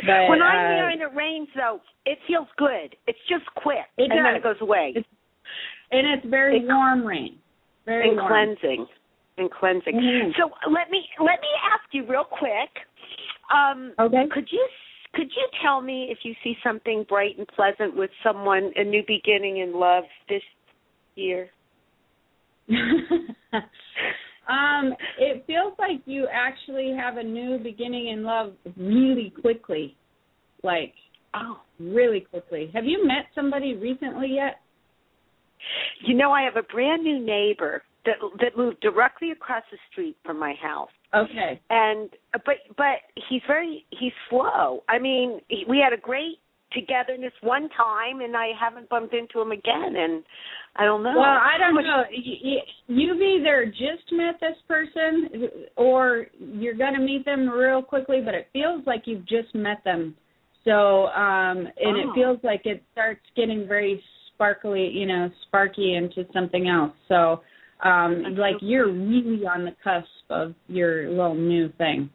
[0.05, 2.95] But when I'm uh, there and it rains, though, it feels good.
[3.07, 4.93] It's just quick, It and then it goes away.
[4.95, 5.07] It's
[5.91, 7.37] and it's very warm rain.
[7.85, 8.27] Very and warm.
[8.27, 8.87] cleansing.
[9.37, 9.95] And cleansing.
[9.95, 10.35] Mhm.
[10.37, 12.69] So let me let me ask you real quick.
[13.53, 14.27] Um, Okay.
[14.31, 14.67] Could you
[15.13, 19.03] could you tell me if you see something bright and pleasant with someone, a new
[19.07, 20.43] beginning in love this
[21.15, 21.49] year?
[24.47, 29.95] um, it feels like you actually have a new beginning in love really quickly.
[30.63, 30.93] Like
[31.33, 32.71] Oh, really quickly.
[32.73, 34.59] Have you met somebody recently yet?
[36.05, 40.17] You know, I have a brand new neighbor that that moved directly across the street
[40.25, 41.59] from my house, Okay.
[41.69, 42.09] and
[42.45, 44.83] but but he's very he's slow.
[44.87, 46.39] I mean, he, we had a great
[46.73, 50.23] togetherness one time, and I haven't bumped into him again, and
[50.75, 51.13] I don't know.
[51.15, 52.03] Well, I don't know.
[52.87, 58.33] You've either just met this person or you're going to meet them real quickly, but
[58.33, 60.15] it feels like you've just met them.
[60.65, 62.09] So, um and Oh.
[62.09, 64.03] it feels like it starts getting very
[64.37, 66.93] sparkly, you know, sparky into something else.
[67.07, 67.41] So,
[67.83, 72.09] um like you're really on the cusp of your little new thing.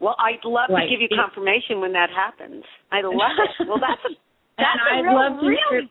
[0.00, 2.62] Well, I'd love Like, to give you confirmation when that happens.
[2.92, 3.68] I'd love it.
[3.68, 4.14] Well, that's a
[4.56, 5.90] that's and a I'd real, love really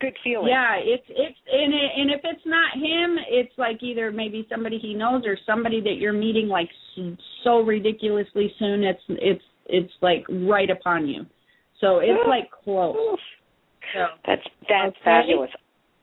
[0.00, 0.48] good feeling.
[0.48, 4.78] Yeah, it's it's and it, and if it's not him, it's like either maybe somebody
[4.78, 6.68] he knows or somebody that you're meeting like
[7.44, 8.84] so ridiculously soon.
[8.84, 11.26] It's it's it's like right upon you.
[11.80, 13.18] So it's like close.
[13.92, 15.04] So That's that's Okay.
[15.04, 15.50] fabulous.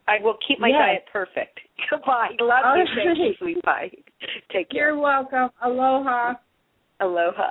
[0.08, 0.80] I will keep my Yes.
[0.80, 1.60] diet perfect.
[1.90, 2.36] Goodbye.
[2.40, 2.86] Love All you.
[2.96, 3.38] Thank you, right.
[3.38, 3.92] sweet pie.
[4.52, 4.90] Take care.
[4.90, 5.50] you're welcome.
[5.64, 6.34] Aloha.
[7.00, 7.50] Aloha.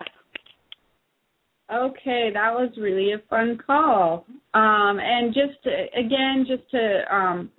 [1.72, 4.26] Okay, that was really a fun call.
[4.54, 7.50] Um, and just to, again, just to um,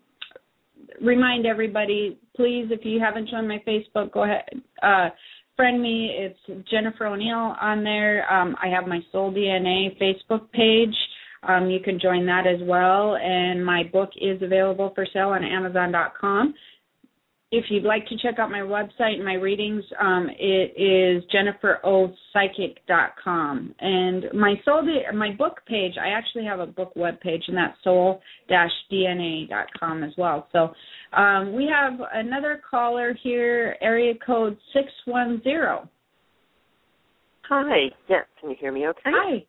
[1.01, 4.43] remind everybody, please, if you haven't joined my Facebook, go ahead,
[4.83, 5.09] uh,
[5.55, 6.11] friend me.
[6.17, 8.31] It's Jennifer O'Neill on there.
[8.31, 10.93] Um, I have my Soul DNA Facebook page.
[11.43, 13.15] Um, you can join that as well.
[13.15, 16.53] And my book is available for sale on Amazon.com.
[17.53, 23.75] If you'd like to check out my website and my readings, um, it is jenniferopsychic.com.
[23.77, 27.75] And my soul, my book page, I actually have a book web page, and that's
[27.83, 30.47] soul-dna.com as well.
[30.53, 30.73] So
[31.11, 35.89] um, we have another caller here, area code six one zero.
[37.49, 37.89] Hi.
[38.07, 38.27] Yes.
[38.39, 39.01] Can you hear me okay?
[39.07, 39.45] Hi.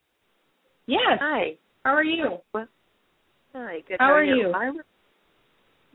[0.87, 1.21] Yes.
[1.21, 1.57] Hi.
[1.85, 2.39] How are you?
[2.55, 3.79] Hi.
[3.89, 3.97] Good.
[3.99, 4.49] How are you?
[4.49, 4.53] you?
[4.53, 4.85] I was,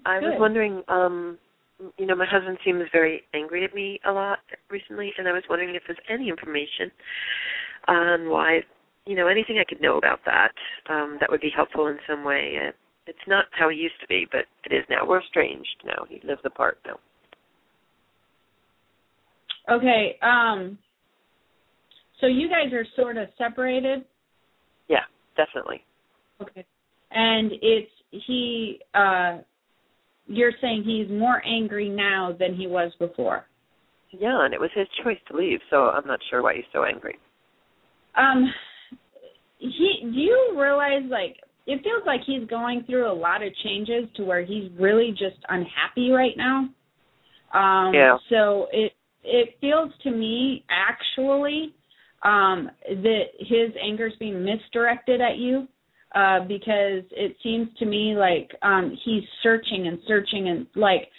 [0.06, 1.38] I was wondering, um,
[1.98, 5.44] you know, my husband seems very angry at me a lot recently, and I was
[5.50, 6.92] wondering if there's any information
[7.88, 8.62] on why,
[9.06, 10.52] you know, anything I could know about that
[10.90, 12.58] um, that would be helpful in some way.
[12.68, 12.72] Uh,
[13.06, 15.08] it's not how he used to be, but it is now.
[15.08, 16.06] We're estranged now.
[16.10, 17.00] He lives apart now.
[19.74, 20.18] Okay.
[20.22, 20.78] Um.
[22.20, 24.04] So you guys are sort of separated.
[24.90, 25.04] Yeah.
[25.38, 25.84] Definitely.
[26.42, 26.66] Okay.
[27.12, 29.38] And it's he uh
[30.28, 33.46] you're saying he's more angry now than he was before.
[34.12, 36.84] Yeah, and it was his choice to leave, so I'm not sure why he's so
[36.84, 37.18] angry.
[38.16, 38.52] Um
[39.60, 44.10] he do you realize like it feels like he's going through a lot of changes
[44.16, 46.70] to where he's really just unhappy right now.
[47.54, 48.18] Um Yeah.
[48.30, 51.76] so it it feels to me actually
[52.24, 55.68] um that his anger is being misdirected at you
[56.16, 61.10] uh because it seems to me like um he's searching and searching and like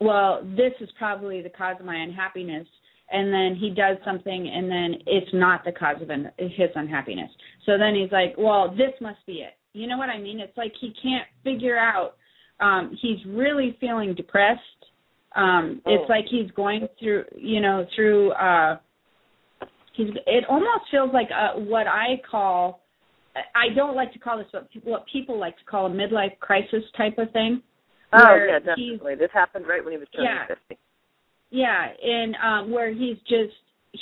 [0.00, 2.66] well this is probably the cause of my unhappiness
[3.10, 7.30] and then he does something and then it's not the cause of un- his unhappiness.
[7.66, 9.54] So then he's like well this must be it.
[9.74, 10.40] You know what i mean?
[10.40, 12.16] It's like he can't figure out
[12.60, 14.60] um he's really feeling depressed.
[15.36, 16.12] Um it's Oh.
[16.12, 18.78] like he's going through you know through uh
[19.94, 22.80] he's it almost feels like uh what i call
[23.54, 26.38] i don't like to call this what people, what people like to call a midlife
[26.40, 27.62] crisis type of thing
[28.14, 29.14] Oh yeah, definitely.
[29.14, 30.46] This happened right when he was turning Yeah.
[30.46, 30.76] fifty.
[31.50, 33.54] yeah and um where he's just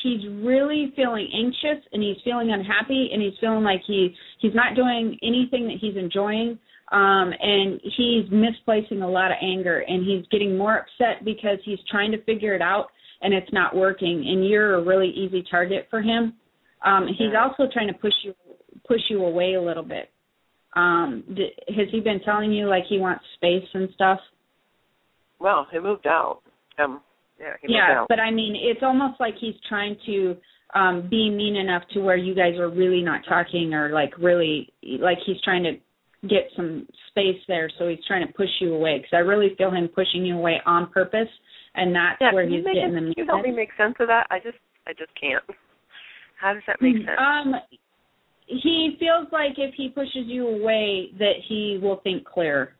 [0.02, 4.74] he's really feeling anxious and he's feeling unhappy and he's feeling like he he's not
[4.74, 6.58] doing anything that he's enjoying
[6.90, 11.78] um and he's misplacing a lot of anger and he's getting more upset because he's
[11.88, 12.86] trying to figure it out
[13.22, 16.34] and it's not working and you're a really easy target for him
[16.84, 18.34] um he's also trying to push you
[18.86, 20.10] push you away a little bit
[20.76, 24.18] um d- has he been telling you like he wants space and stuff
[25.38, 26.40] Well, he moved out.
[26.78, 27.00] Um,
[27.38, 28.06] yeah, he moved yeah out.
[28.08, 30.36] but i mean it's almost like he's trying to
[30.74, 34.72] um be mean enough to where you guys are really not talking or like really
[35.00, 35.72] like he's trying to
[36.28, 39.70] get some space there so he's trying to push you away because i really feel
[39.70, 41.28] him pushing you away on purpose
[41.74, 44.08] and that's yeah, where he's getting it, the Can you help me make sense of
[44.08, 44.26] that?
[44.30, 45.44] I just, I just can't.
[46.40, 47.18] How does that make sense?
[47.18, 47.54] um
[48.50, 52.74] he feels like if he pushes you away that he will think clear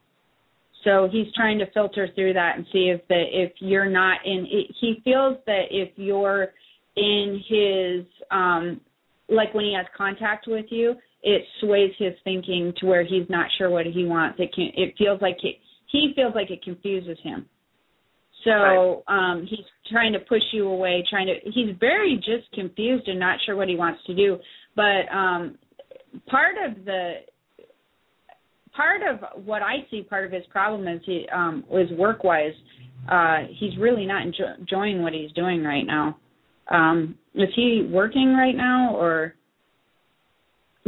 [0.84, 4.46] so he's trying to filter through that and see if that if you're not in
[4.80, 6.48] he feels that if you're
[6.96, 8.80] in his um
[9.28, 13.46] like when he has contact with you it sways his thinking to where he's not
[13.56, 17.18] sure what he wants it can it feels like it he feels like it confuses
[17.22, 17.46] him
[18.44, 23.18] so um he's trying to push you away trying to he's very just confused and
[23.18, 24.38] not sure what he wants to do
[24.76, 25.56] but um
[26.28, 27.14] part of the
[28.76, 32.54] part of what I see part of his problem is he um was work wise
[33.10, 36.16] uh he's really not enjo- enjoying what he's doing right now.
[36.70, 39.34] Um is he working right now or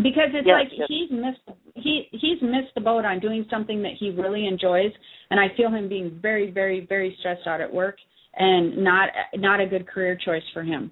[0.03, 0.87] because it's Yes, like yes.
[0.89, 4.93] he's missed he he's missed the boat on doing something that he really enjoys
[5.31, 7.97] and I feel him being very very very stressed out at work
[8.37, 10.91] and not not a good career choice for him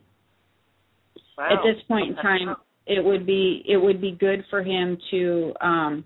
[1.37, 1.49] wow.
[1.51, 5.53] at this point in time it would be it would be good for him to
[5.61, 6.05] um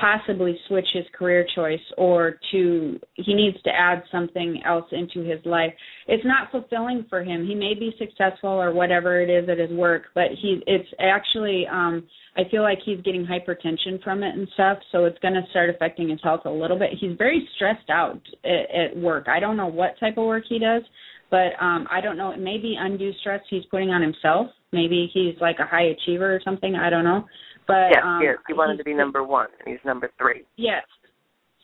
[0.00, 5.40] possibly switch his career choice or to he needs to add something else into his
[5.44, 5.72] life.
[6.06, 7.46] It's not fulfilling for him.
[7.46, 11.66] He may be successful or whatever it is at his work but he it's actually
[11.70, 12.06] um
[12.36, 15.70] i feel like he's getting hypertension from it and stuff so it's going to start
[15.70, 16.90] affecting his health a little bit.
[17.00, 19.26] He's very stressed out at, at work.
[19.28, 20.82] I don't know what type of work he does
[21.30, 22.30] but um i don't know.
[22.32, 24.48] It may be undue stress he's putting on himself.
[24.72, 26.74] Maybe he's like a high achiever or something.
[26.74, 27.24] I don't know
[27.68, 28.36] but yes, um yes.
[28.48, 30.42] He wanted to be number one, and he's number three.
[30.56, 30.82] Yes.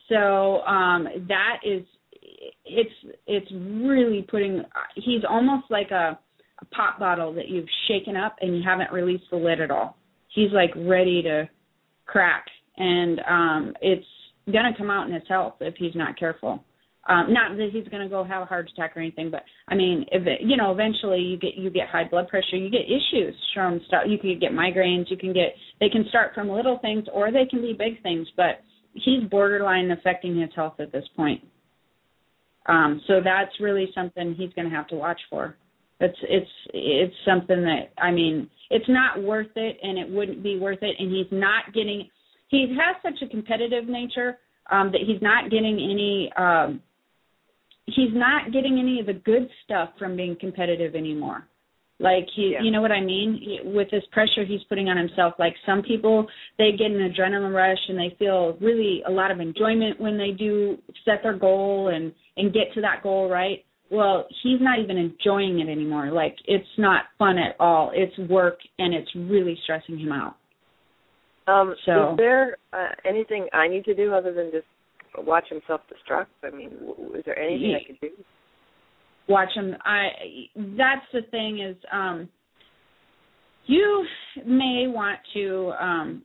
[0.09, 1.83] So um that is
[2.65, 2.95] it's
[3.27, 4.63] it's really putting
[4.95, 6.19] he's almost like a,
[6.61, 9.97] a pop bottle that you've shaken up and you haven't released the lid at all.
[10.29, 11.49] He's like ready to
[12.07, 12.45] crack
[12.77, 14.07] and um it's
[14.53, 16.63] going to come out in his health if he's not careful.
[17.09, 19.75] Um not that he's going to go have a heart attack or anything, but I
[19.75, 22.87] mean, if it, you know, eventually you get you get high blood pressure, you get
[22.87, 24.03] issues from stuff.
[24.07, 27.47] You can get migraines, you can get they can start from little things or they
[27.47, 28.63] can be big things, but
[28.95, 31.43] he's borderline affecting his health at this point.
[32.67, 35.57] Um, so that's really something he's going to have to watch for.
[36.01, 40.59] It's it's it's something that I mean, it's not worth it, and it wouldn't be
[40.59, 40.97] worth it.
[40.99, 42.09] And he's not getting.
[42.49, 44.39] He has such a competitive nature
[44.71, 46.33] um, that he's not getting any.
[46.37, 46.81] Um,
[47.87, 51.47] he's not getting any of the good stuff from being competitive anymore.
[52.01, 52.63] Like he, Yeah.
[52.63, 53.35] you know what I mean?
[53.35, 55.35] He- With this pressure he's putting on himself.
[55.39, 56.27] Like some people,
[56.59, 60.33] they get an adrenaline rush and they feel really a lot of enjoyment when they
[60.33, 63.65] do set their goal and and get to that goal, right?
[63.91, 66.11] Well, he's not even enjoying it anymore.
[66.11, 67.93] Like it's not fun at all.
[67.95, 70.35] It's work and it's really stressing him out.
[71.47, 74.67] Um, So- is there uh, anything I need to do other than just
[75.19, 76.27] watch him self-destruct?
[76.43, 78.11] I mean, w- is there anything I could do?
[79.29, 79.75] watch him.
[79.85, 80.09] I
[80.57, 82.29] that's the thing is um
[83.67, 84.05] you
[84.45, 86.23] may want to um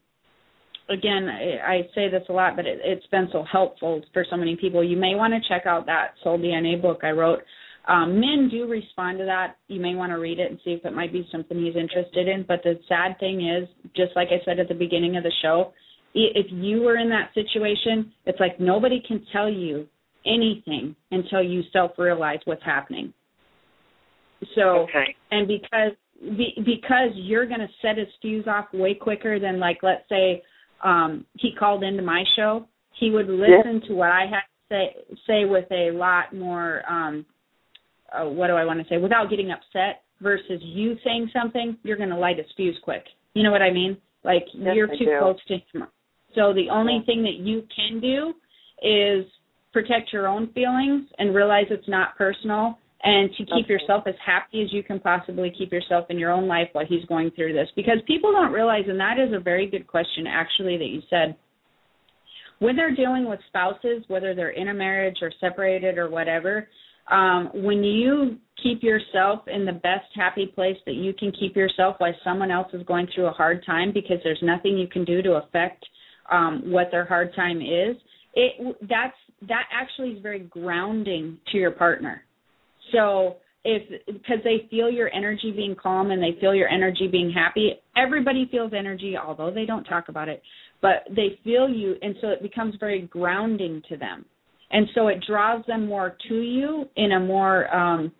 [0.90, 4.38] again I, I say this a lot but it, it's been so helpful for so
[4.38, 4.84] many people.
[4.84, 7.40] You may want to check out that soul dna book i wrote.
[7.88, 9.58] Um men do respond to that.
[9.68, 12.28] You may want to read it and see if it might be something he's interested
[12.28, 12.44] in.
[12.48, 15.74] But the sad thing is just like i said at the beginning of the show
[16.14, 19.88] if you were in that situation it's like nobody can tell you
[20.26, 23.14] anything until you self realize what's happening.
[24.56, 25.16] So Okay.
[25.32, 25.92] and because
[26.38, 30.44] be, because you're going to set his fuse off way quicker than like let's say
[30.84, 32.68] um he called into my show
[33.00, 34.96] he would listen to what i had to say
[35.26, 37.26] say with a lot more um
[38.12, 41.98] uh, what do i want to say without getting upset versus you saying something you're
[41.98, 43.04] going to light his fuse quick.
[43.34, 43.98] You know what i mean?
[44.24, 45.18] Like Yes, you're I too do.
[45.20, 45.88] close to him
[46.36, 48.34] so the only thing that you can do
[48.82, 49.26] is
[49.74, 53.74] protect your own feelings and realize it's not personal and to keep Okay.
[53.74, 57.06] yourself as happy as you can possibly keep yourself in your own life while he's
[57.06, 57.70] going through this.
[57.76, 61.36] Because people don't realize and that is a very good question actually that you said.
[62.60, 66.68] When they're dealing with spouses whether they're in a marriage or separated or whatever
[67.10, 71.96] um when you keep yourself in the best happy place that you can keep yourself
[72.00, 75.22] while someone else is going through a hard time because there's nothing you can do
[75.22, 75.86] to affect
[76.32, 77.96] um what their hard time is
[78.34, 79.16] it that's
[79.48, 82.24] that actually is very grounding to your partner.
[82.92, 87.32] So if because they feel your energy being calm and they feel your energy being
[87.32, 90.42] happy, everybody feels energy, although they don't talk about it,
[90.82, 94.26] but they feel you, and so it becomes very grounding to them,
[94.72, 98.12] and so it draws them more to you in a more um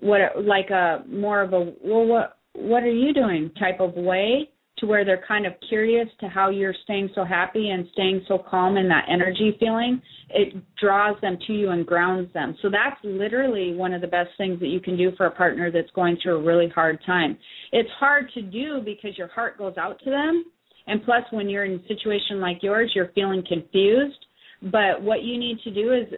[0.00, 4.50] what like a more of a well what what are you doing type of way
[4.78, 8.38] to where they're kind of curious to how you're staying so happy and staying so
[8.38, 10.02] calm in that energy feeling.
[10.30, 12.56] It draws them to you and grounds them.
[12.60, 15.70] So that's literally one of the best things that you can do for a partner
[15.70, 17.38] that's going through a really hard time.
[17.72, 20.44] It's hard to do because your heart goes out to them.
[20.86, 24.18] And plus when you're in a situation like yours you're feeling confused.
[24.62, 26.12] But what you need to do is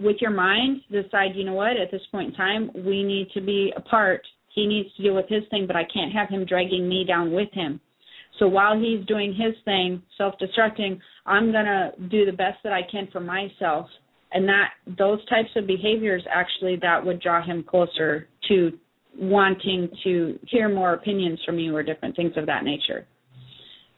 [0.00, 3.40] with your mind decide you know what at this point in time we need to
[3.40, 4.22] be apart
[4.58, 7.32] he needs to deal with his thing but i can't have him dragging me down
[7.32, 7.80] with him.
[8.38, 12.72] So while he's doing his thing self destructing i'm going to do the best that
[12.72, 13.86] i can for myself.
[14.32, 18.72] And that those types of behaviors actually that would draw him closer to
[19.18, 23.06] wanting to hear more opinions from you or different things of that nature.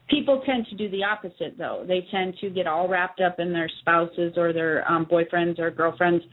[0.09, 1.85] People tend to do the opposite though.
[1.87, 5.71] They tend to get all wrapped up in their spouses or their um boyfriends or
[5.71, 6.25] girlfriends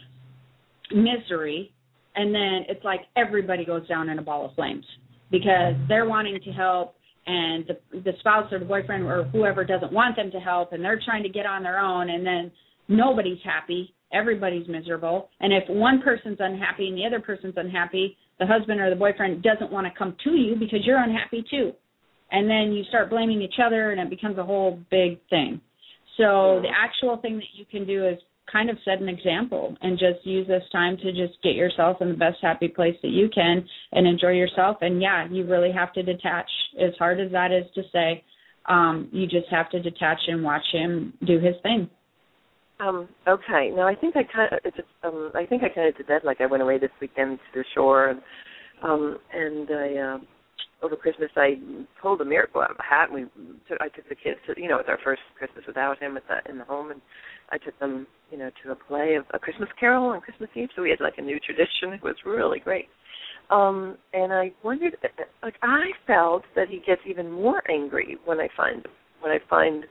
[0.93, 1.73] misery
[2.17, 4.85] and then it's like everybody goes down in a ball of flames
[5.31, 6.95] because they're wanting to help
[7.25, 10.83] and the the spouse or the boyfriend or whoever doesn't want them to help and
[10.83, 12.51] they're trying to get on their own and then
[12.87, 13.93] nobody's happy.
[14.13, 15.29] Everybody's miserable.
[15.41, 19.41] And if one person's unhappy and the other person's unhappy the husband or the boyfriend
[19.41, 21.71] doesn't want to come to you because you're unhappy too.
[22.31, 25.61] And then you start blaming each other and it becomes a whole big thing.
[26.17, 28.17] So the actual thing that you can do is
[28.51, 32.09] kind of set an example and just use this time to just get yourself in
[32.09, 35.91] the best happy place that you can and enjoy yourself and yeah you really have
[35.93, 38.23] to detach as hard as that is to say
[38.67, 41.89] um you just have to detach and watch him do his thing
[42.79, 43.71] Um, okay.
[43.75, 46.23] Now I think I kind of it's um I think I kind of did that.
[46.23, 48.21] Like I went away this weekend to the shore and
[48.83, 50.17] um and I uh,
[50.83, 51.55] over Christmas I
[52.01, 53.23] pulled a miracle out of a hat and we
[53.67, 56.23] took I took the kids to you know it's our first Christmas without him at
[56.27, 57.01] the in the home and
[57.51, 60.69] I took them you know to a play of a Christmas Carol on Christmas Eve
[60.75, 61.93] so we had like a new tradition.
[61.93, 62.87] It was really great.
[63.49, 64.97] Um and I wondered
[65.43, 68.85] like I felt that he gets even more angry when I find
[69.21, 69.85] when I find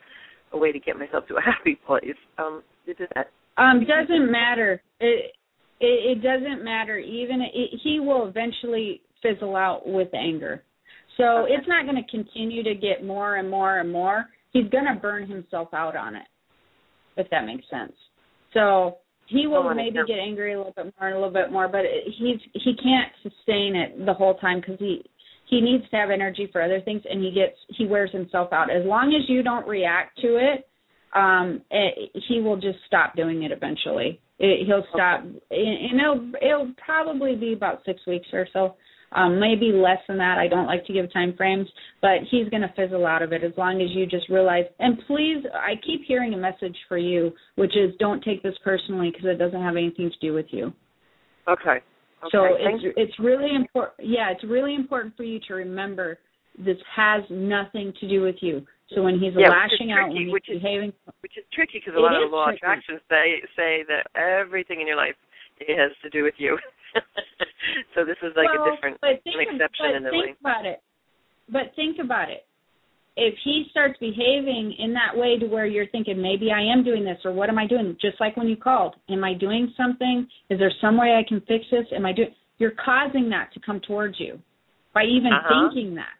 [0.53, 2.17] a way to get myself to a happy place.
[2.39, 3.31] Um, did that?
[3.61, 4.83] Um, doesn't matter.
[5.01, 5.33] It
[5.81, 6.99] it, it doesn't matter.
[6.99, 10.63] Even it, he will eventually fizzle out with anger.
[11.17, 11.55] So Okay.
[11.55, 14.27] it's not going to continue to get more and more and more.
[14.53, 16.27] He's going to burn himself out on it,
[17.17, 17.93] if that makes sense.
[18.53, 18.99] So
[19.29, 21.85] he will maybe get angry a little bit more and a little bit more, but
[21.85, 25.05] it, he's he can't sustain it the whole time because he
[25.49, 28.71] he needs to have energy for other things, and he gets he wears himself out.
[28.71, 30.69] As long as you don't react to it,
[31.15, 34.21] um, it, he will just stop doing it eventually.
[34.39, 38.77] It, he'll stop, and and it'll it'll probably be about six weeks or so,
[39.13, 40.39] um, maybe less than that.
[40.39, 41.67] I don't like to give time frames,
[42.03, 44.65] but he's going to fizzle out of it as long as you just realize.
[44.79, 49.11] And please, I keep hearing a message for you, which is don't take this personally
[49.11, 50.73] because it doesn't have anything to do with you.
[51.49, 51.71] Okay.
[51.71, 52.29] Okay.
[52.33, 52.93] So Thank it's you.
[52.97, 53.95] it's really important.
[54.09, 56.19] Yeah, it's really important for you to remember
[56.59, 58.67] this has nothing to do with you.
[58.95, 61.45] So when he's Yeah, is lashing out, tricky, when he's which is- behaving, Which is
[61.53, 62.65] tricky because a lot of the law of tricky.
[62.65, 65.15] attraction say say that everything in your life
[65.69, 66.59] has to do with you.
[67.95, 70.35] so this is like well, a different an exception but in a think way.
[70.41, 70.81] about it.
[71.51, 72.45] but think about it.
[73.17, 77.03] If he starts behaving in that way to where you're thinking maybe I am doing
[77.03, 77.97] this or what am I doing?
[78.01, 80.29] Just like when you called, am I doing something?
[80.51, 81.87] Is there some way I can fix this?
[81.97, 82.29] Am I doing?
[82.59, 84.39] You're causing that to come towards you
[84.93, 85.49] by even Uh-huh.
[85.73, 86.13] thinking that.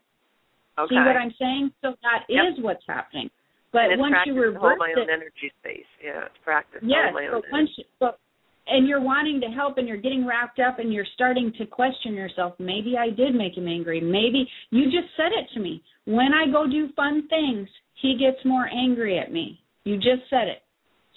[0.79, 0.95] Okay.
[0.95, 1.73] See what I'm saying?
[1.83, 2.65] So that is Yep.
[2.65, 3.31] what's happening.
[3.73, 5.85] But once you to hold my own it, energy space.
[6.03, 6.81] Yeah, it's practice.
[6.83, 8.19] yes, own but once you, but
[8.69, 12.15] and you're wanting to help and you're getting wrapped up and you're starting to question
[12.15, 12.55] yourself.
[12.59, 14.01] Maybe I did make him angry.
[14.01, 15.83] Maybe you just said it to me.
[16.05, 17.69] When I go do fun things,
[18.03, 19.61] he gets more angry at me.
[19.85, 20.63] You just said it.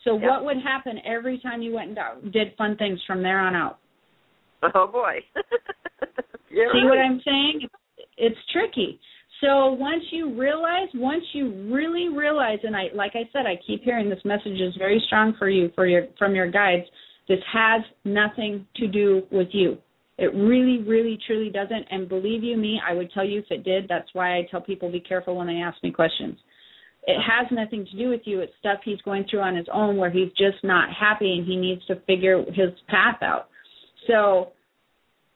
[0.03, 0.29] So Yep.
[0.29, 3.79] what would happen every time you went and did fun things from there on out?
[4.75, 5.19] Oh boy.
[6.49, 6.83] See right.
[6.83, 7.61] what I'm saying?
[8.17, 8.99] It's tricky.
[9.41, 13.83] So once you realize, once you really realize, and I, like I said, I keep
[13.83, 16.85] hearing this message is very strong for you, for your, from your guides.
[17.29, 19.77] This has nothing to do with you.
[20.17, 21.85] It really, really, truly doesn't.
[21.91, 23.87] And believe you me, I would tell you if it did.
[23.87, 26.37] That's why I tell people be careful when they ask me questions.
[27.03, 28.41] It has nothing to do with you.
[28.41, 31.55] It's stuff he's going through on his own where he's just not happy and he
[31.55, 33.47] needs to figure his path out.
[34.07, 34.49] So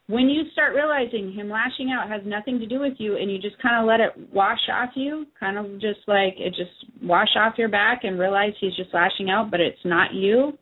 [0.07, 3.39] when you start realizing him lashing out has nothing to do with you and you
[3.39, 7.29] just kind of let it wash off you, kind of just like it just wash
[7.37, 10.57] off your back and realize he's just lashing out, but it's not you,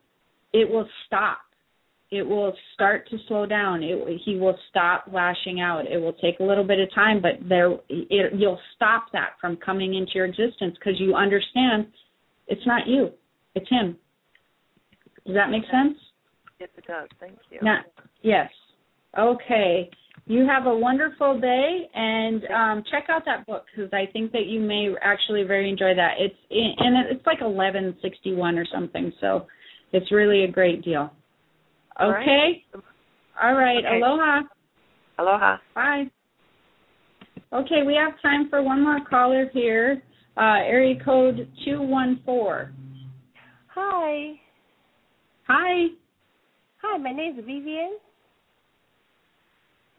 [0.53, 1.39] it will stop.
[2.11, 3.83] It will start to slow down.
[3.83, 5.85] It, he will stop lashing out.
[5.89, 9.55] It will take a little bit of time, but there it, you'll stop that from
[9.57, 11.87] coming into your existence because you understand
[12.47, 13.11] it's not you,
[13.55, 13.95] it's him.
[15.25, 15.97] Does that make sense?
[16.59, 17.07] Yes, it does.
[17.19, 17.59] Thank you.
[17.61, 17.79] Now,
[18.21, 18.49] yes.
[19.17, 19.89] Okay.
[20.27, 24.45] You have a wonderful day, and um, check out that book because I think that
[24.45, 26.15] you may actually very enjoy that.
[26.19, 29.47] It's and it's like eleven sixty one or something, so
[29.93, 31.11] it's really a great deal.
[31.97, 32.21] All right.
[32.21, 32.65] Okay.
[33.41, 33.85] All right.
[33.85, 34.01] Okay.
[34.01, 34.41] Aloha.
[35.19, 35.57] Aloha.
[35.75, 36.05] Bye.
[37.53, 40.01] Okay, we have time for one more caller here.
[40.37, 42.71] Uh, area code two one four.
[43.75, 44.39] Hi.
[45.47, 45.87] Hi.
[46.81, 47.97] Hi, my name is Vivian.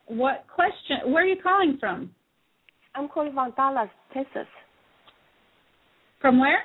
[0.07, 1.12] What question?
[1.12, 2.11] Where are you calling from?
[2.95, 4.47] I'm calling from Dallas, Texas.
[6.20, 6.61] From where?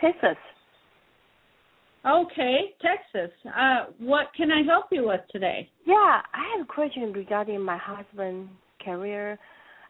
[0.00, 0.36] Texas.
[2.06, 3.34] Okay, Texas.
[3.46, 5.68] Uh, what can I help you with today?
[5.84, 8.48] Yeah, I have a question regarding my husband's
[8.84, 9.36] career,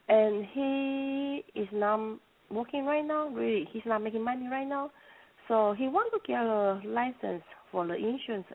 [0.09, 2.19] and he is not
[2.51, 3.29] working right now.
[3.29, 4.91] Really, he's not making money right now.
[5.47, 8.47] So he wants to get a license for the insurance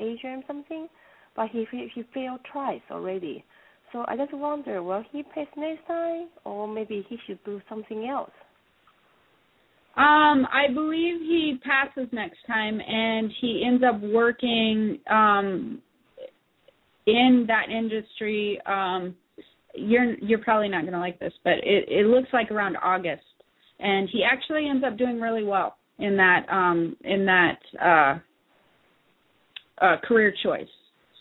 [0.00, 0.88] agent something,
[1.36, 3.44] but he he failed twice already.
[3.92, 8.08] So I just wonder, will he pass next time, or maybe he should do something
[8.08, 8.30] else?
[9.98, 15.82] Um, I believe he passes next time, and he ends up working um,
[17.08, 18.60] in that industry.
[18.64, 19.16] Um,
[19.74, 23.24] you're you're probably not going to like this, but it it looks like around August,
[23.80, 28.18] and he actually ends up doing really well in that um, in that uh,
[29.84, 30.68] uh, career choice.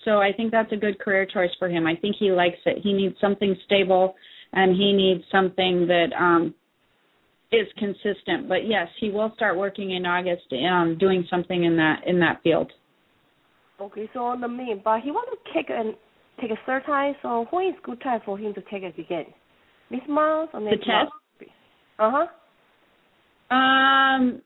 [0.05, 1.87] So I think that's a good career choice for him.
[1.87, 2.77] I think he likes it.
[2.83, 4.13] He needs something stable,
[4.53, 6.53] and he needs something that um,
[7.51, 8.49] is consistent.
[8.49, 12.41] But yes, he will start working in August, um, doing something in that in that
[12.43, 12.71] field.
[13.79, 15.95] Okay, so on the main, but he want to take an
[16.41, 17.15] take a third time.
[17.21, 19.25] So when is good time for him to take it again?
[19.89, 20.89] This month or next test?
[20.89, 21.51] month?
[21.99, 23.55] Uh huh.
[23.55, 24.41] Um,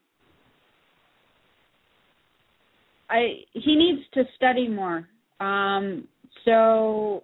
[3.09, 5.07] I he needs to study more.
[5.39, 6.07] Um,
[6.45, 7.23] so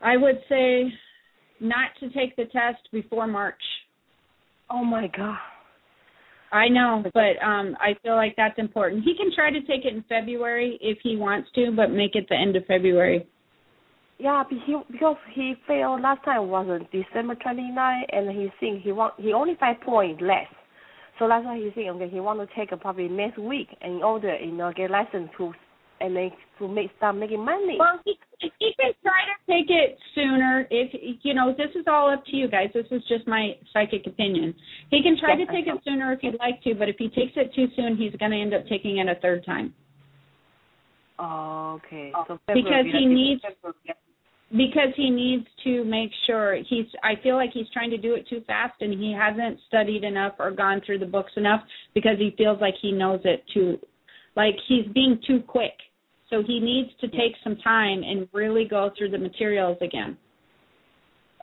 [0.00, 0.92] I would say
[1.60, 3.60] not to take the test before March.
[4.70, 5.38] Oh my God.
[6.50, 9.04] I know, but um I feel like that's important.
[9.04, 12.26] He can try to take it in February if he wants to, but make it
[12.28, 13.26] the end of February.
[14.18, 18.90] Yeah, he, because he failed last time was on December 29, and he think he
[18.90, 20.48] want he only five points less.
[21.18, 24.02] So that's why he think okay he want to take it probably next week in
[24.02, 25.52] order you know get license to
[26.00, 27.76] and then to make start making money.
[27.78, 30.66] Well, he, he can try to take it sooner.
[30.70, 32.68] If you know, this is all up to you guys.
[32.74, 34.54] This is just my psychic opinion.
[34.90, 37.32] He can try to take it sooner if he'd like to, but if he takes
[37.36, 39.74] it too soon, he's going to end up taking it a third time
[41.18, 42.12] Oh, okay.
[42.28, 43.42] So because he needs
[44.50, 48.26] because he needs to make sure he's I feel like he's trying to do it
[48.28, 51.60] too fast and he hasn't studied enough or gone through the books enough
[51.94, 53.78] because he feels like he knows it too
[54.36, 55.72] like he's being too quick.
[56.30, 60.16] So he needs to take some time and really go through the materials again.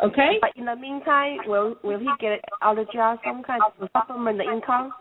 [0.04, 0.38] Okay?
[0.42, 4.38] But in the meantime, will will he get out of job some kind of supplement
[4.38, 4.92] the income?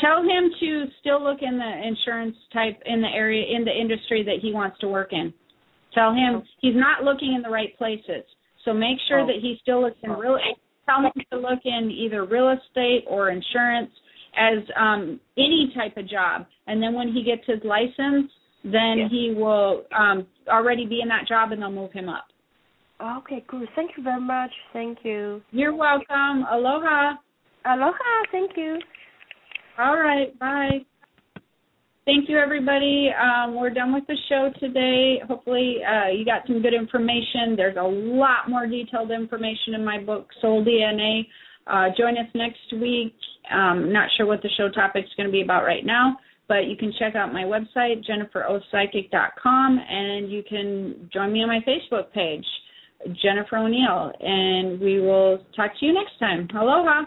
[0.00, 4.22] Tell him to still look in the insurance type in the area in the industry
[4.24, 5.32] that he wants to work in.
[5.94, 8.24] Tell him he's not looking in the right places.
[8.64, 9.26] So make sure Oh.
[9.26, 10.38] that he still looks in real.
[10.88, 13.90] Tell him to look in either real estate or insurance
[14.36, 16.46] as um any type of job.
[16.66, 18.32] And then when he gets his license,
[18.64, 19.08] then Yeah.
[19.08, 22.26] he will um already be in that job and they'll move him up.
[23.18, 23.68] Okay, good.
[23.74, 24.52] Thank you very much.
[24.72, 25.42] Thank you.
[25.50, 26.44] You're welcome.
[26.50, 27.14] Aloha.
[27.64, 28.22] Aloha.
[28.30, 28.78] Thank you.
[29.78, 30.38] All right.
[30.38, 30.84] Bye.
[32.04, 33.10] Thank you, everybody.
[33.10, 35.20] Um, we're done with the show today.
[35.28, 37.54] Hopefully, uh, you got some good information.
[37.56, 41.26] There's a lot more detailed information in my book, Soul DNA.
[41.68, 43.14] Uh, join us next week.
[43.52, 46.16] Um, not sure what the show topic is going to be about right now,
[46.48, 51.60] but you can check out my website, jenniferopsychic.com, and you can join me on my
[51.66, 52.44] Facebook page,
[53.22, 56.48] Jennifer O'Neill, and we will talk to you next time.
[56.54, 57.04] Aloha.